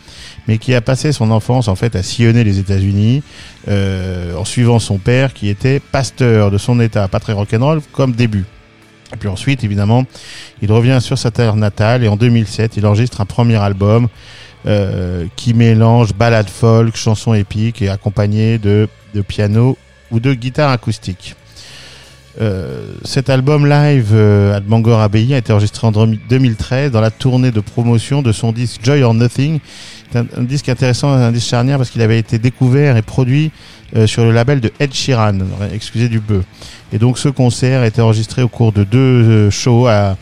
mais 0.47 0.59
qui 0.59 0.74
a 0.74 0.82
passé 0.82 1.11
son 1.12 1.31
enfance 1.31 1.69
en 1.69 1.74
fait 1.74 1.97
à 1.97 2.02
sillonner 2.02 2.44
les 2.44 2.59
États-Unis 2.59 3.23
euh, 3.69 4.36
en 4.36 4.44
suivant 4.44 4.78
son 4.78 4.98
père, 4.98 5.32
qui 5.32 5.48
était 5.48 5.81
pasteur 5.81 6.51
de 6.51 6.59
son 6.59 6.78
État, 6.81 7.09
pas 7.09 7.19
très 7.19 7.32
rock'n'roll 7.32 7.81
comme 7.93 8.12
début. 8.12 8.44
Et 9.12 9.16
puis 9.16 9.28
ensuite, 9.28 9.65
évidemment, 9.65 10.05
il 10.62 10.70
revient 10.70 10.99
sur 11.01 11.19
sa 11.19 11.31
terre 11.31 11.57
natale 11.57 12.05
et 12.05 12.09
en 12.09 12.16
2007, 12.16 12.77
il 12.77 12.87
enregistre 12.87 13.20
un 13.20 13.27
premier 13.27 13.57
album 13.57 14.09
euh, 14.66 15.27
qui 15.37 15.55
mélange 15.55 16.15
ballade 16.15 16.49
folk, 16.49 16.97
chansons 16.97 17.35
épiques 17.35 17.82
et 17.82 17.89
accompagné 17.89 18.59
de, 18.59 18.89
de 19.15 19.23
piano 19.23 19.77
ou 20.11 20.20
de 20.20 20.35
guitare 20.35 20.70
acoustique. 20.70 21.35
Euh, 22.41 22.93
cet 23.05 23.28
album 23.28 23.66
live 23.66 24.11
euh, 24.12 24.57
à 24.57 24.61
Bangor 24.61 25.01
Abbey 25.01 25.35
a 25.35 25.39
été 25.39 25.53
enregistré 25.53 25.87
en 25.87 25.91
2013 25.91 26.93
dans 26.93 27.01
la 27.01 27.11
tournée 27.11 27.51
de 27.51 27.61
promotion 27.61 28.23
de 28.23 28.31
son 28.31 28.53
disque 28.53 28.81
Joy 28.85 29.03
or 29.03 29.15
Nothing. 29.15 29.59
C'est 30.11 30.19
un, 30.19 30.27
un 30.37 30.43
disque 30.43 30.69
intéressant, 30.69 31.11
un 31.12 31.32
disque 31.32 31.49
charnière 31.49 31.78
parce 31.78 31.91
qu'il 31.91 32.03
avait 32.03 32.19
été 32.19 32.39
découvert 32.39 32.97
et 32.97 33.03
produit 33.03 33.51
euh, 33.97 34.07
sur 34.07 34.24
le 34.24 34.31
label 34.31 34.61
de 34.61 34.70
Ed 34.78 34.95
Sheeran, 34.95 35.39
excusez 35.73 36.09
du 36.09 36.20
peu. 36.20 36.43
Et 36.93 36.99
donc 36.99 37.19
ce 37.19 37.28
concert 37.28 37.81
a 37.81 37.87
été 37.89 38.01
enregistré 38.01 38.41
au 38.41 38.49
cours 38.49 38.70
de 38.73 38.85
deux 38.85 38.99
euh, 38.99 39.51
shows 39.51 39.89
euh, 39.89 40.15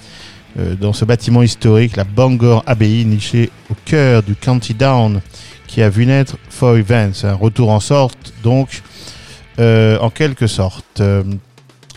dans 0.80 0.94
ce 0.94 1.04
bâtiment 1.04 1.42
historique, 1.42 1.96
la 1.96 2.04
Bangor 2.04 2.62
Abbey, 2.66 3.04
niché 3.04 3.50
au 3.70 3.74
cœur 3.84 4.22
du 4.22 4.34
County 4.34 4.72
Down, 4.72 5.20
qui 5.66 5.82
a 5.82 5.90
vu 5.90 6.06
naître 6.06 6.38
Foy 6.48 6.80
Vance. 6.80 7.24
Un 7.24 7.34
retour 7.34 7.68
en 7.70 7.80
sorte, 7.80 8.32
donc, 8.42 8.82
en 9.58 10.10
quelque 10.10 10.46
sorte. 10.46 11.02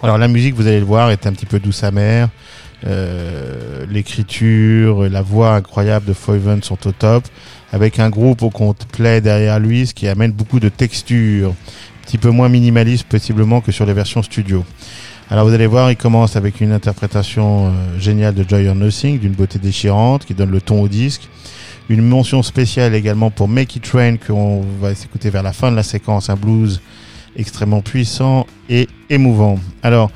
Alors 0.03 0.18
la 0.18 0.27
musique, 0.27 0.55
vous 0.55 0.68
allez 0.68 0.80
le 0.80 0.85
voir, 0.85 1.09
est 1.09 1.26
un 1.26 1.31
petit 1.31 1.45
peu 1.45 1.59
douce 1.59 1.84
amère. 1.84 2.30
L'écriture, 3.89 5.09
la 5.09 5.22
voix 5.22 5.55
incroyable 5.55 6.05
de 6.05 6.13
Foy 6.13 6.38
Vance 6.38 6.65
sont 6.65 6.88
au 6.88 6.91
top, 6.91 7.23
avec 7.72 7.99
un 7.99 8.10
groupe 8.10 8.41
au 8.43 8.49
complet 8.49 9.22
derrière 9.22 9.60
lui, 9.60 9.88
ce 9.88 9.93
qui 9.93 10.07
amène 10.07 10.31
beaucoup 10.31 10.60
de 10.60 10.69
texture, 10.69 11.49
un 11.49 12.06
petit 12.06 12.18
peu 12.18 12.30
moins 12.30 12.49
minimaliste 12.49 13.06
possiblement 13.06 13.61
que 13.61 13.72
sur 13.72 13.85
les 13.85 13.93
versions 13.93 14.22
studio. 14.23 14.64
Alors 15.30 15.48
vous 15.48 15.53
allez 15.53 15.68
voir, 15.68 15.89
il 15.89 15.95
commence 15.95 16.35
avec 16.35 16.60
une 16.60 16.73
interprétation 16.73 17.68
euh, 17.68 17.99
géniale 17.99 18.34
de 18.34 18.43
Joy 18.48 18.68
or 18.68 18.76
Nothing, 18.76 19.18
d'une 19.18 19.31
beauté 19.31 19.60
déchirante, 19.60 20.26
qui 20.26 20.34
donne 20.34 20.52
le 20.52 20.60
ton 20.60 20.81
au 20.81 20.89
disque. 20.89 21.30
Une 21.88 22.02
mention 22.02 22.43
spéciale 22.43 22.95
également 22.95 23.31
pour 23.31 23.48
Make 23.48 23.77
It 23.77 23.88
Rain, 23.88 24.18
qu'on 24.18 24.61
va 24.81 24.93
s'écouter 24.93 25.30
vers 25.30 25.43
la 25.43 25.53
fin 25.53 25.72
de 25.72 25.77
la 25.77 25.84
séquence, 25.84 26.30
un 26.30 26.35
blues 26.35 26.81
extrêmement 27.38 27.81
puissant 27.81 28.45
et 28.69 28.89
émouvant. 29.10 29.57
Alors, 29.84 30.11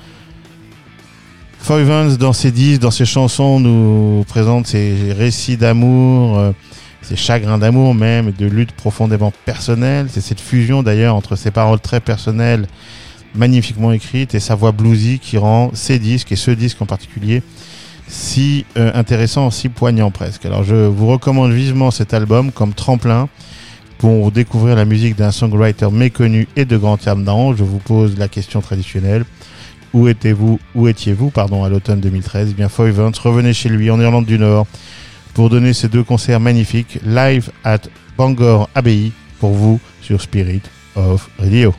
Foy 1.59 1.83
Vance, 1.83 2.17
dans 2.17 2.33
ses 2.33 2.51
disques, 2.51 2.81
dans 2.81 2.91
ses 2.91 3.05
chansons, 3.05 3.59
nous 3.59 4.23
présente 4.27 4.67
ses 4.67 5.13
récits 5.17 5.57
d'amour, 5.57 6.37
euh, 6.37 6.51
ses 7.05 7.15
chagrins 7.15 7.59
d'amour 7.59 7.93
même, 7.93 8.31
de 8.31 8.47
lutte 8.47 8.71
profondément 8.71 9.31
personnelle. 9.45 10.07
C'est 10.09 10.21
cette 10.21 10.41
fusion 10.41 10.81
d'ailleurs 10.81 11.15
entre 11.15 11.35
ses 11.35 11.51
paroles 11.51 11.79
très 11.79 11.99
personnelles, 11.99 12.67
magnifiquement 13.35 13.91
écrites, 13.91 14.33
et 14.33 14.39
sa 14.39 14.55
voix 14.55 14.71
bluesy 14.71 15.19
qui 15.19 15.37
rend 15.37 15.69
ces 15.73 15.99
disques, 15.99 16.31
et 16.31 16.35
ce 16.35 16.49
disque 16.49 16.81
en 16.81 16.87
particulier, 16.87 17.43
si 18.07 18.65
euh, 18.77 18.91
intéressant, 18.95 19.51
si 19.51 19.69
poignant 19.69 20.09
presque. 20.09 20.45
Alors 20.47 20.63
je 20.63 20.75
vous 20.75 21.05
recommande 21.07 21.51
vivement 21.51 21.91
cet 21.91 22.13
album 22.15 22.51
comme 22.51 22.73
tremplin 22.73 23.29
pour 23.99 24.31
découvrir 24.31 24.75
la 24.75 24.85
musique 24.85 25.15
d'un 25.15 25.31
songwriter 25.31 25.91
méconnu 25.91 26.47
et 26.55 26.65
de 26.65 26.75
grand 26.75 26.97
terme 26.97 27.23
d'ange. 27.23 27.57
Je 27.59 27.63
vous 27.63 27.79
pose 27.79 28.17
la 28.17 28.27
question 28.27 28.61
traditionnelle. 28.61 29.25
Où 29.93 30.07
étiez-vous, 30.09 30.59
où 30.73 30.87
étiez-vous, 30.87 31.29
pardon, 31.29 31.63
à 31.63 31.69
l'automne 31.69 32.01
2013 32.01 32.49
Eh 32.51 32.53
bien, 32.53 32.67
Foy 32.67 32.91
Vance 32.91 33.17
revenait 33.19 33.53
chez 33.53 33.69
lui 33.69 33.89
en 33.89 34.01
Irlande 34.01 34.25
du 34.25 34.37
Nord 34.37 34.67
pour 35.35 35.49
donner 35.49 35.73
ces 35.73 35.89
deux 35.89 36.03
concerts 36.03 36.39
magnifiques 36.39 36.97
live 37.05 37.51
at 37.63 37.81
Bangor 38.17 38.69
Abbey 38.73 39.11
pour 39.39 39.51
vous 39.51 39.79
sur 40.01 40.21
Spirit 40.21 40.61
of 40.95 41.29
Radio. 41.37 41.73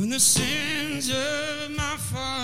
When 0.00 0.08
the 0.08 0.18
sins 0.18 1.10
of 1.10 1.76
my 1.76 1.94
father 1.98 2.39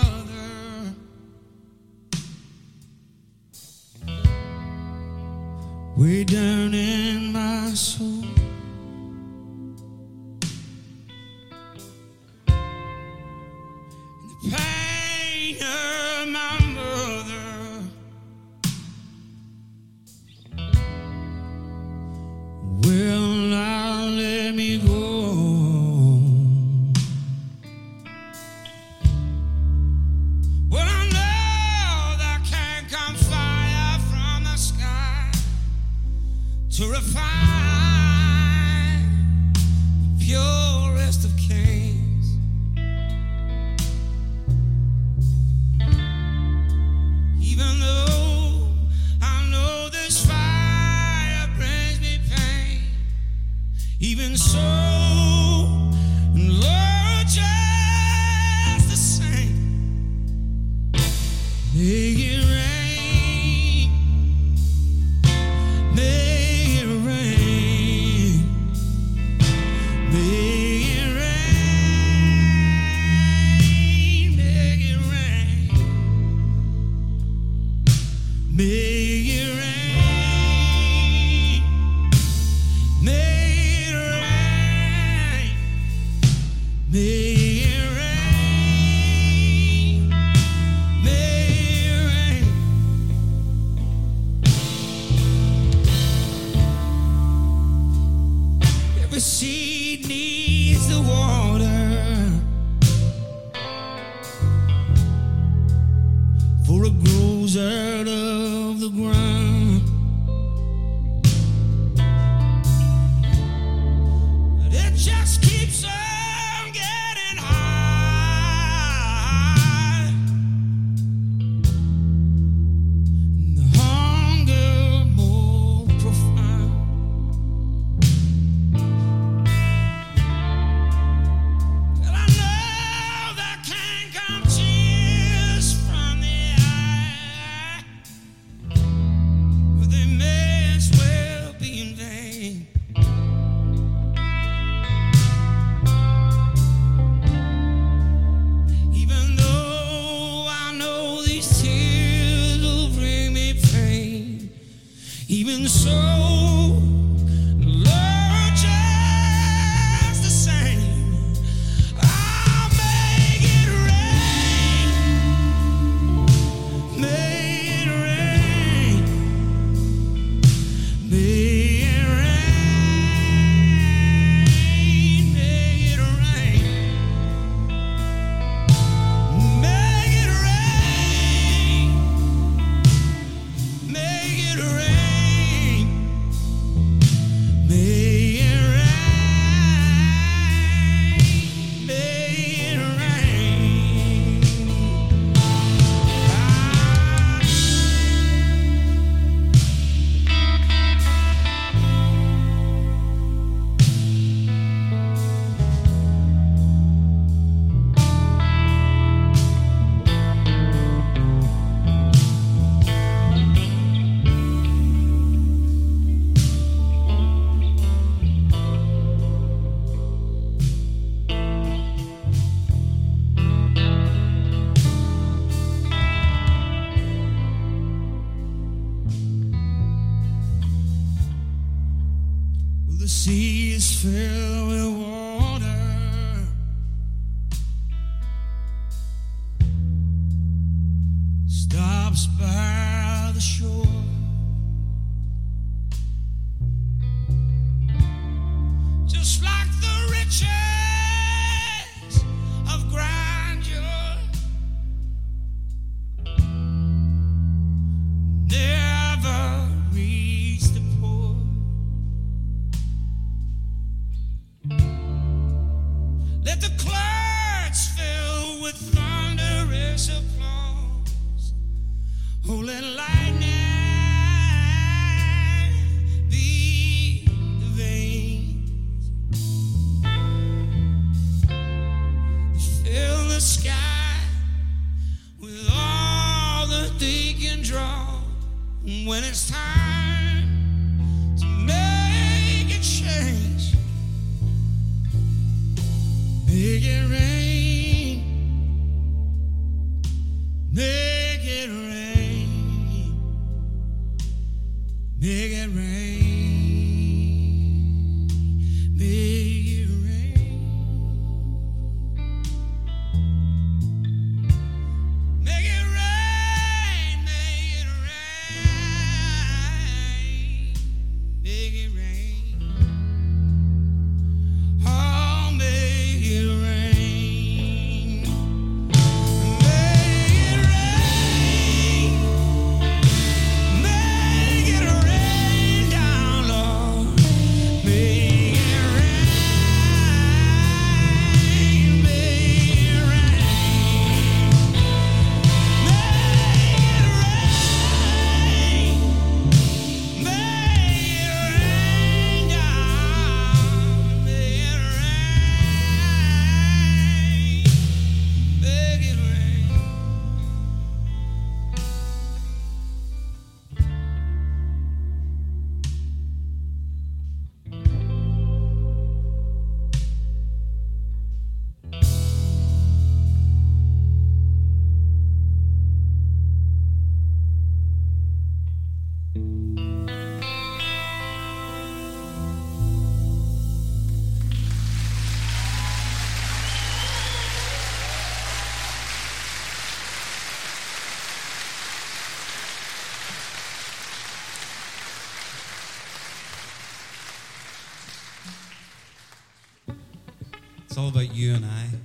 all 400.97 401.09
about 401.09 401.35
you 401.35 401.53
and 401.53 401.65
I. 401.65 401.96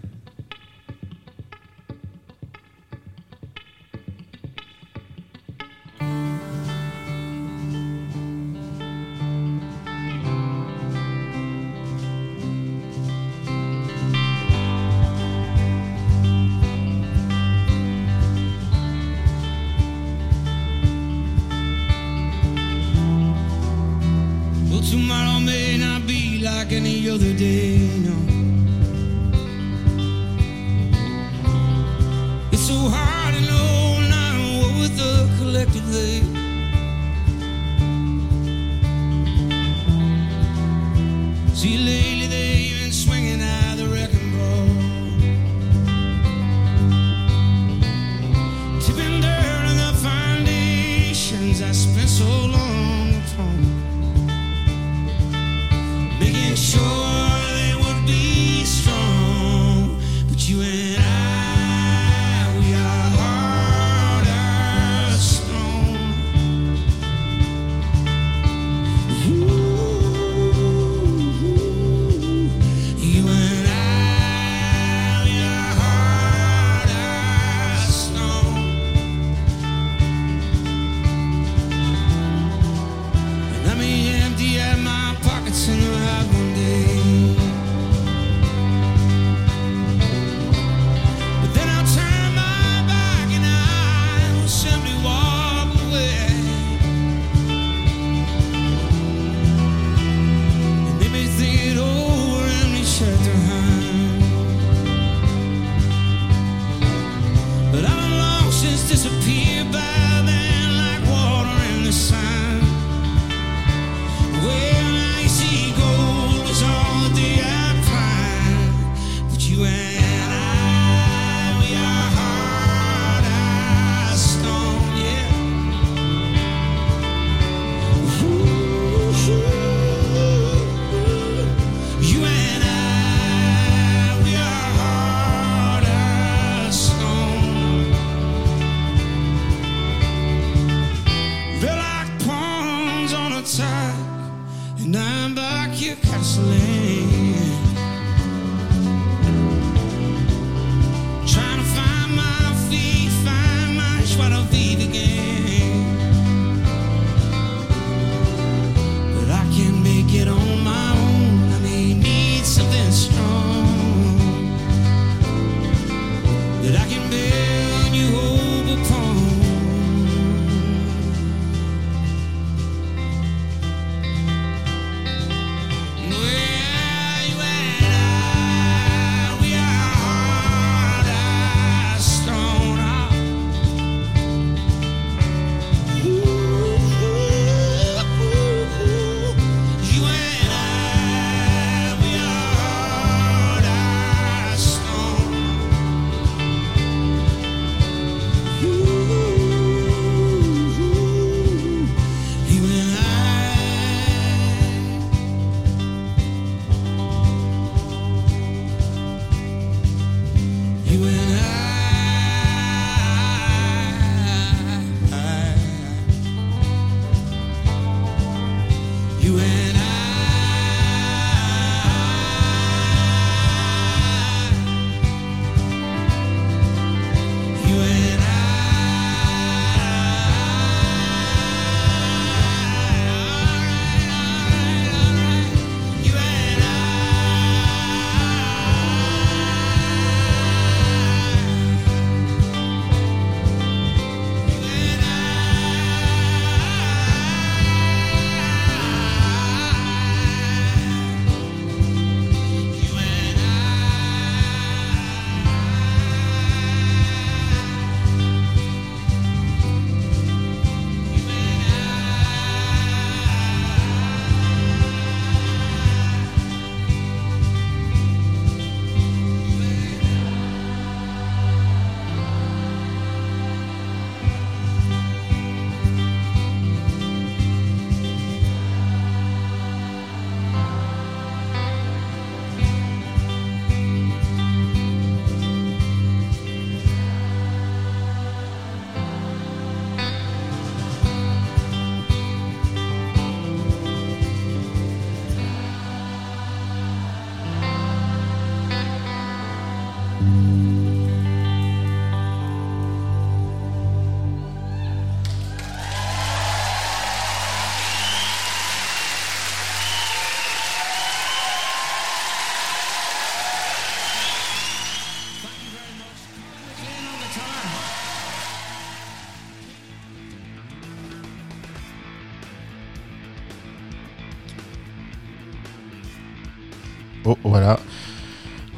voilà. 327.52 327.78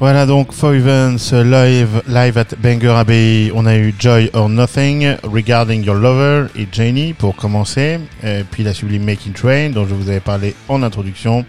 Voilà 0.01 0.27
donc 0.27 0.53
Foy 0.53 0.81
Vance 0.81 1.33
live, 1.33 2.03
live 2.09 2.37
at 2.37 2.57
Bangor 2.61 2.97
Abbey. 2.97 3.53
On 3.55 3.67
a 3.67 3.77
eu 3.77 3.95
Joy 3.97 4.31
or 4.33 4.49
Nothing, 4.49 5.15
Regarding 5.23 5.85
Your 5.85 5.95
Lover 5.95 6.47
et 6.57 6.67
Janie 6.73 7.13
pour 7.13 7.37
commencer. 7.37 8.01
Euh, 8.25 8.43
puis 8.51 8.65
la 8.65 8.75
sublime 8.75 9.05
Making 9.05 9.33
Train 9.33 9.71
dont 9.71 9.87
je 9.87 9.95
vous 9.95 10.09
avais 10.09 10.19
parlé 10.19 10.57
en 10.69 10.83
introduction. 10.83 11.47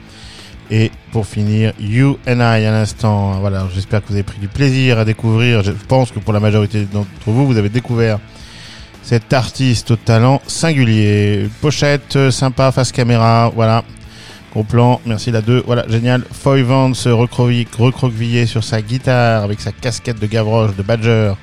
Et 0.69 0.91
pour 1.11 1.25
finir, 1.25 1.73
You 1.79 2.19
and 2.27 2.37
I 2.37 2.65
à 2.65 2.71
l'instant. 2.71 3.39
Voilà, 3.39 3.67
j'espère 3.73 4.03
que 4.03 4.09
vous 4.09 4.13
avez 4.13 4.23
pris 4.23 4.39
du 4.39 4.47
plaisir 4.47 4.99
à 4.99 5.05
découvrir. 5.05 5.63
Je 5.63 5.71
pense 5.71 6.11
que 6.11 6.19
pour 6.19 6.31
la 6.31 6.39
majorité 6.39 6.85
d'entre 6.85 7.07
vous, 7.25 7.47
vous 7.47 7.57
avez 7.57 7.69
découvert 7.69 8.19
cet 9.01 9.33
artiste 9.33 9.89
au 9.89 9.95
talent 9.95 10.39
singulier. 10.45 11.49
Pochette 11.61 12.15
euh, 12.15 12.29
sympa, 12.29 12.71
face 12.71 12.91
caméra, 12.91 13.51
voilà. 13.55 13.83
Au 14.55 14.63
plan, 14.63 15.01
merci 15.05 15.31
la 15.31 15.41
2, 15.41 15.63
voilà, 15.65 15.85
génial. 15.89 16.23
Foy 16.31 16.61
Vance 16.61 17.07
recroquevillé, 17.07 17.67
recroquevillé 17.77 18.45
sur 18.45 18.63
sa 18.63 18.81
guitare 18.81 19.43
avec 19.43 19.59
sa 19.59 19.73
casquette 19.73 20.17
de 20.17 20.27
Gavroche, 20.27 20.73
de 20.77 20.81
Badger 20.81 21.33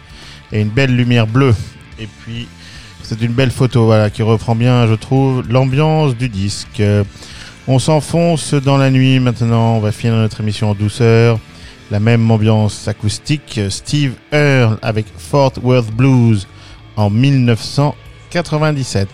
et 0.50 0.62
une 0.62 0.70
belle 0.70 0.96
lumière 0.96 1.26
bleue. 1.26 1.54
Et 1.98 2.08
puis, 2.24 2.48
c'est 3.02 3.20
une 3.20 3.32
belle 3.32 3.50
photo, 3.50 3.84
voilà, 3.84 4.08
qui 4.08 4.22
reprend 4.22 4.54
bien, 4.54 4.86
je 4.86 4.94
trouve, 4.94 5.42
l'ambiance 5.46 6.16
du 6.16 6.30
disque. 6.30 6.82
On 7.68 7.78
s'enfonce 7.78 8.54
dans 8.54 8.78
la 8.78 8.90
nuit 8.90 9.20
maintenant, 9.20 9.76
on 9.76 9.80
va 9.80 9.92
finir 9.92 10.16
notre 10.16 10.40
émission 10.40 10.70
en 10.70 10.74
douceur. 10.74 11.38
La 11.90 12.00
même 12.00 12.30
ambiance 12.30 12.88
acoustique, 12.88 13.60
Steve 13.68 14.14
Earle 14.32 14.78
avec 14.80 15.04
Fort 15.18 15.52
Worth 15.62 15.90
Blues 15.92 16.48
en 16.96 17.10
1997. 17.10 19.08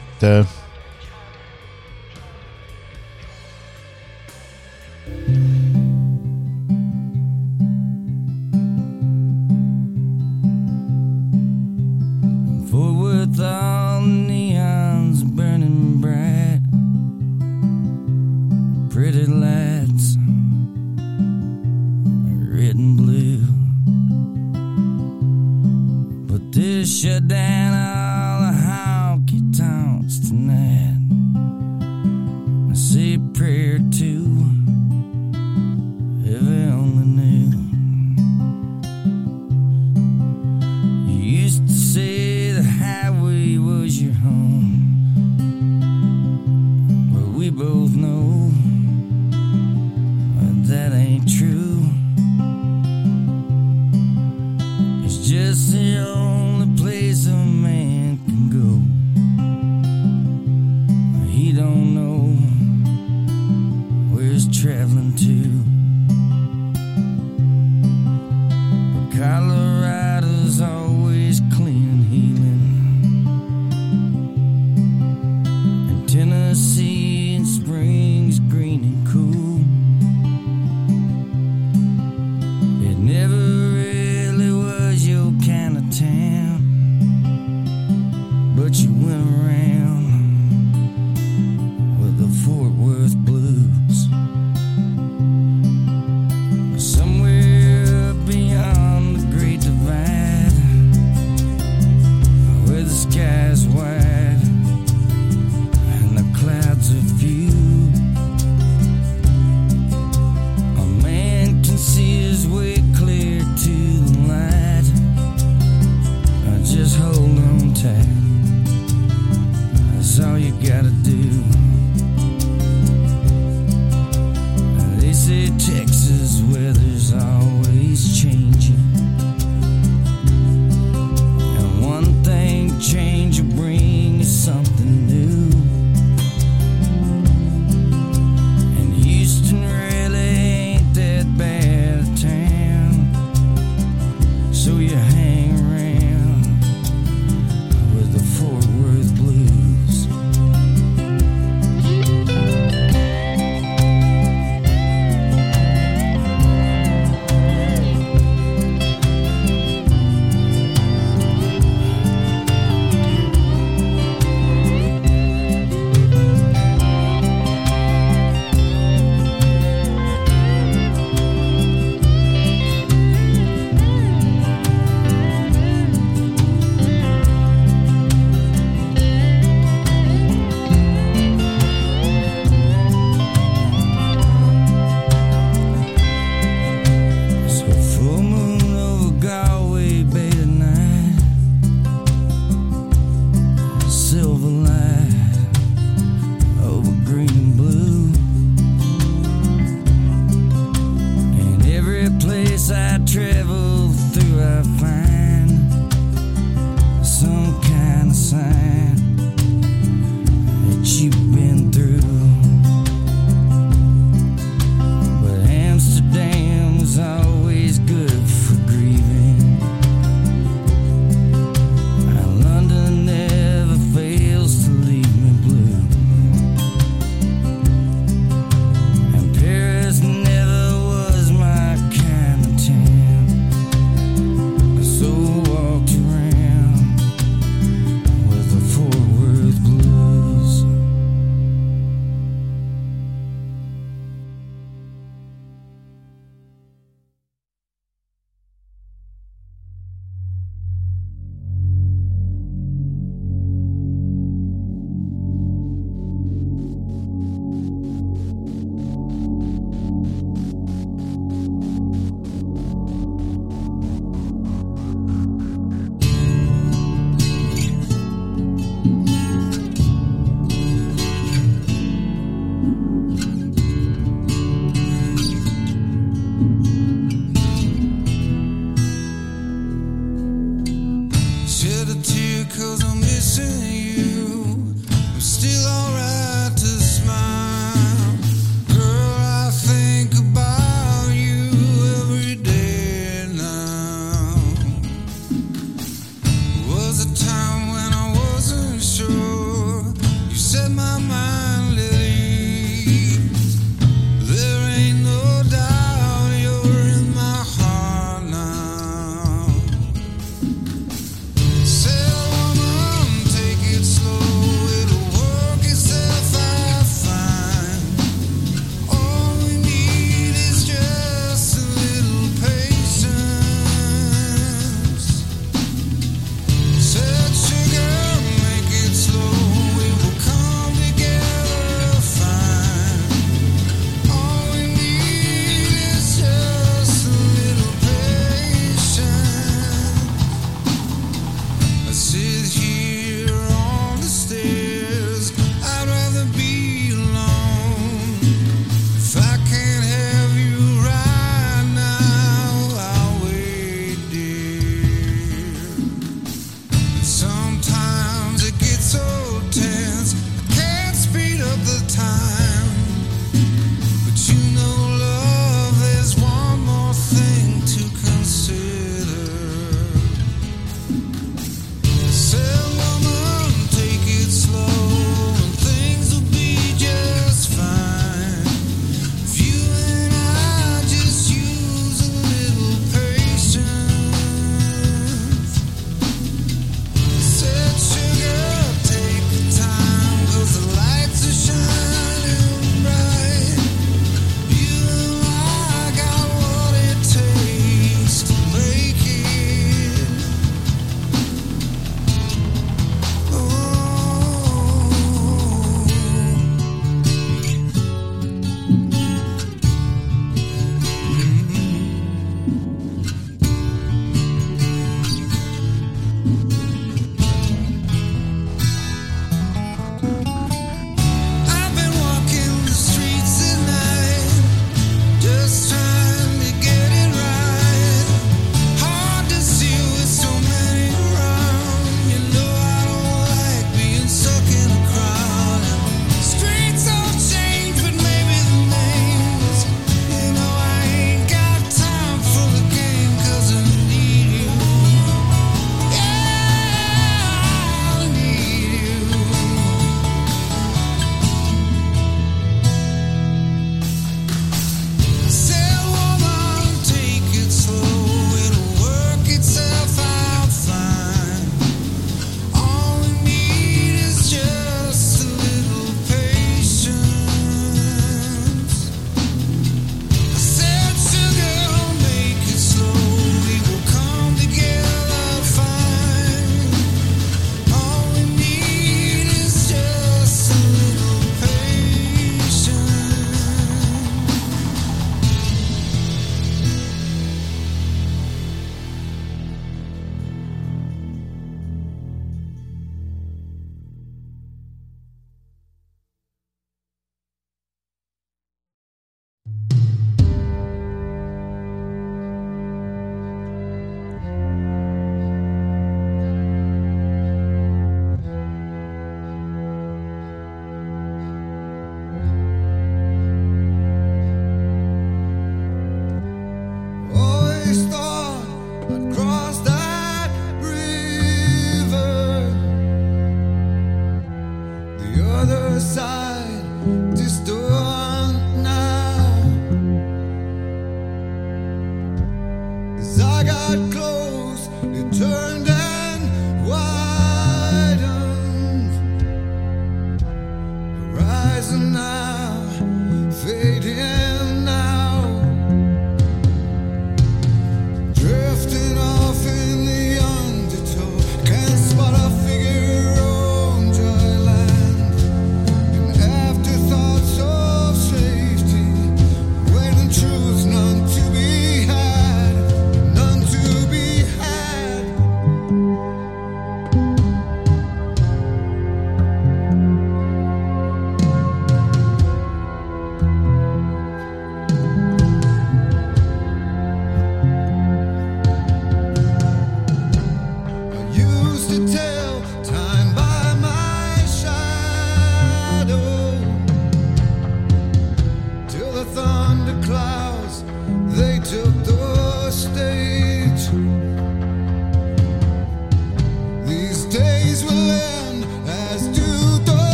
But 26.50 26.54
this 26.54 27.04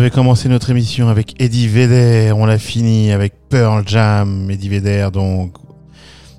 avait 0.00 0.10
commencé 0.10 0.48
notre 0.48 0.70
émission 0.70 1.08
avec 1.08 1.34
Eddie 1.42 1.68
Vedder, 1.68 2.32
on 2.34 2.46
l'a 2.46 2.58
fini 2.58 3.12
avec 3.12 3.34
Pearl 3.50 3.86
Jam, 3.86 4.50
Eddie 4.50 4.70
Vedder 4.70 5.08
donc, 5.12 5.52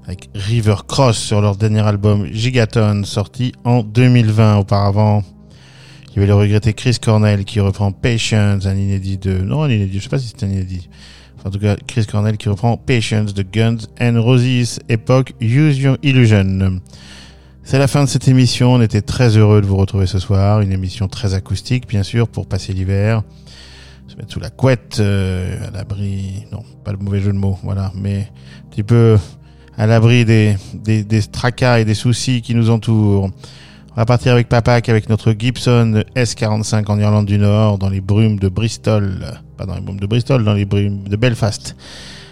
avec 0.03 0.31
River 0.33 0.77
Cross 0.87 1.19
sur 1.19 1.41
leur 1.41 1.57
dernier 1.57 1.81
album 1.81 2.25
Gigaton, 2.25 3.03
sorti 3.03 3.51
en 3.63 3.83
2020 3.83 4.57
auparavant. 4.57 5.23
Il 6.09 6.15
y 6.15 6.17
avait 6.17 6.25
le 6.25 6.33
regretter 6.33 6.73
Chris 6.73 6.97
Cornell 6.99 7.45
qui 7.45 7.59
reprend 7.59 7.91
Patience, 7.91 8.65
un 8.65 8.75
inédit 8.75 9.19
de... 9.19 9.33
Non, 9.33 9.61
un 9.61 9.69
inédit, 9.69 9.91
je 9.91 9.97
ne 9.97 10.01
sais 10.01 10.09
pas 10.09 10.17
si 10.17 10.33
c'est 10.35 10.43
un 10.43 10.49
inédit. 10.49 10.89
En 11.45 11.51
tout 11.51 11.59
cas, 11.59 11.75
Chris 11.85 12.07
Cornell 12.07 12.37
qui 12.37 12.49
reprend 12.49 12.77
Patience 12.77 13.35
de 13.35 13.43
Guns 13.43 13.77
and 14.01 14.19
Roses, 14.19 14.79
époque 14.89 15.33
Use 15.39 15.77
Your 15.77 15.97
Illusion. 16.01 16.79
C'est 17.63 17.77
la 17.77 17.87
fin 17.87 18.03
de 18.03 18.09
cette 18.09 18.27
émission. 18.27 18.73
On 18.73 18.81
était 18.81 19.03
très 19.03 19.37
heureux 19.37 19.61
de 19.61 19.67
vous 19.67 19.77
retrouver 19.77 20.07
ce 20.07 20.17
soir. 20.17 20.61
Une 20.61 20.71
émission 20.71 21.07
très 21.07 21.35
acoustique, 21.35 21.87
bien 21.87 22.01
sûr, 22.01 22.27
pour 22.27 22.47
passer 22.47 22.73
l'hiver 22.73 23.21
se 24.11 24.17
mettre 24.17 24.33
sous 24.33 24.39
la 24.39 24.49
couette, 24.49 24.97
euh, 24.99 25.67
à 25.67 25.71
l'abri, 25.71 26.45
non, 26.51 26.63
pas 26.83 26.91
le 26.91 26.97
mauvais 26.97 27.21
jeu 27.21 27.31
de 27.31 27.37
mots, 27.37 27.57
voilà, 27.63 27.91
mais 27.95 28.29
un 28.65 28.69
petit 28.69 28.83
peu 28.83 29.17
à 29.77 29.87
l'abri 29.87 30.25
des, 30.25 30.57
des, 30.73 31.03
des, 31.03 31.23
tracas 31.23 31.79
et 31.79 31.85
des 31.85 31.93
soucis 31.93 32.41
qui 32.41 32.53
nous 32.53 32.69
entourent. 32.69 33.29
On 33.91 33.95
va 33.95 34.05
partir 34.05 34.33
avec 34.33 34.49
Papac, 34.49 34.89
avec 34.89 35.09
notre 35.09 35.33
Gibson 35.37 36.03
S45 36.15 36.85
en 36.87 36.99
Irlande 36.99 37.25
du 37.25 37.37
Nord, 37.37 37.77
dans 37.77 37.89
les 37.89 38.01
brumes 38.01 38.37
de 38.37 38.49
Bristol, 38.49 39.25
pas 39.57 39.65
dans 39.65 39.75
les 39.75 39.81
brumes 39.81 39.99
de 39.99 40.07
Bristol, 40.07 40.43
dans 40.43 40.53
les 40.53 40.65
brumes 40.65 41.07
de 41.07 41.15
Belfast, 41.15 41.77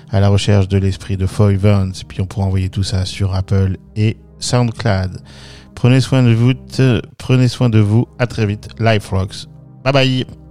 à 0.10 0.20
la 0.20 0.28
recherche 0.28 0.68
de 0.68 0.78
l'esprit 0.78 1.16
de 1.16 1.28
Foy 1.28 1.56
Vance, 1.56 2.04
puis 2.04 2.20
on 2.20 2.26
pourra 2.26 2.46
envoyer 2.46 2.70
tout 2.70 2.84
ça 2.84 3.06
sur 3.06 3.34
Apple 3.36 3.78
et 3.96 4.18
SoundCloud. 4.40 5.22
Prenez 5.76 6.02
soin 6.02 6.24
de 6.24 6.34
vous, 6.34 6.52
euh, 6.80 7.02
prenez 7.18 7.48
soin 7.48 7.70
de 7.70 7.80
vous, 7.80 8.06
à 8.20 8.28
très 8.28 8.46
vite, 8.46 8.68
Life 8.80 9.10
Rocks. 9.12 9.48
Bye 9.86 9.94
bye 9.94 10.49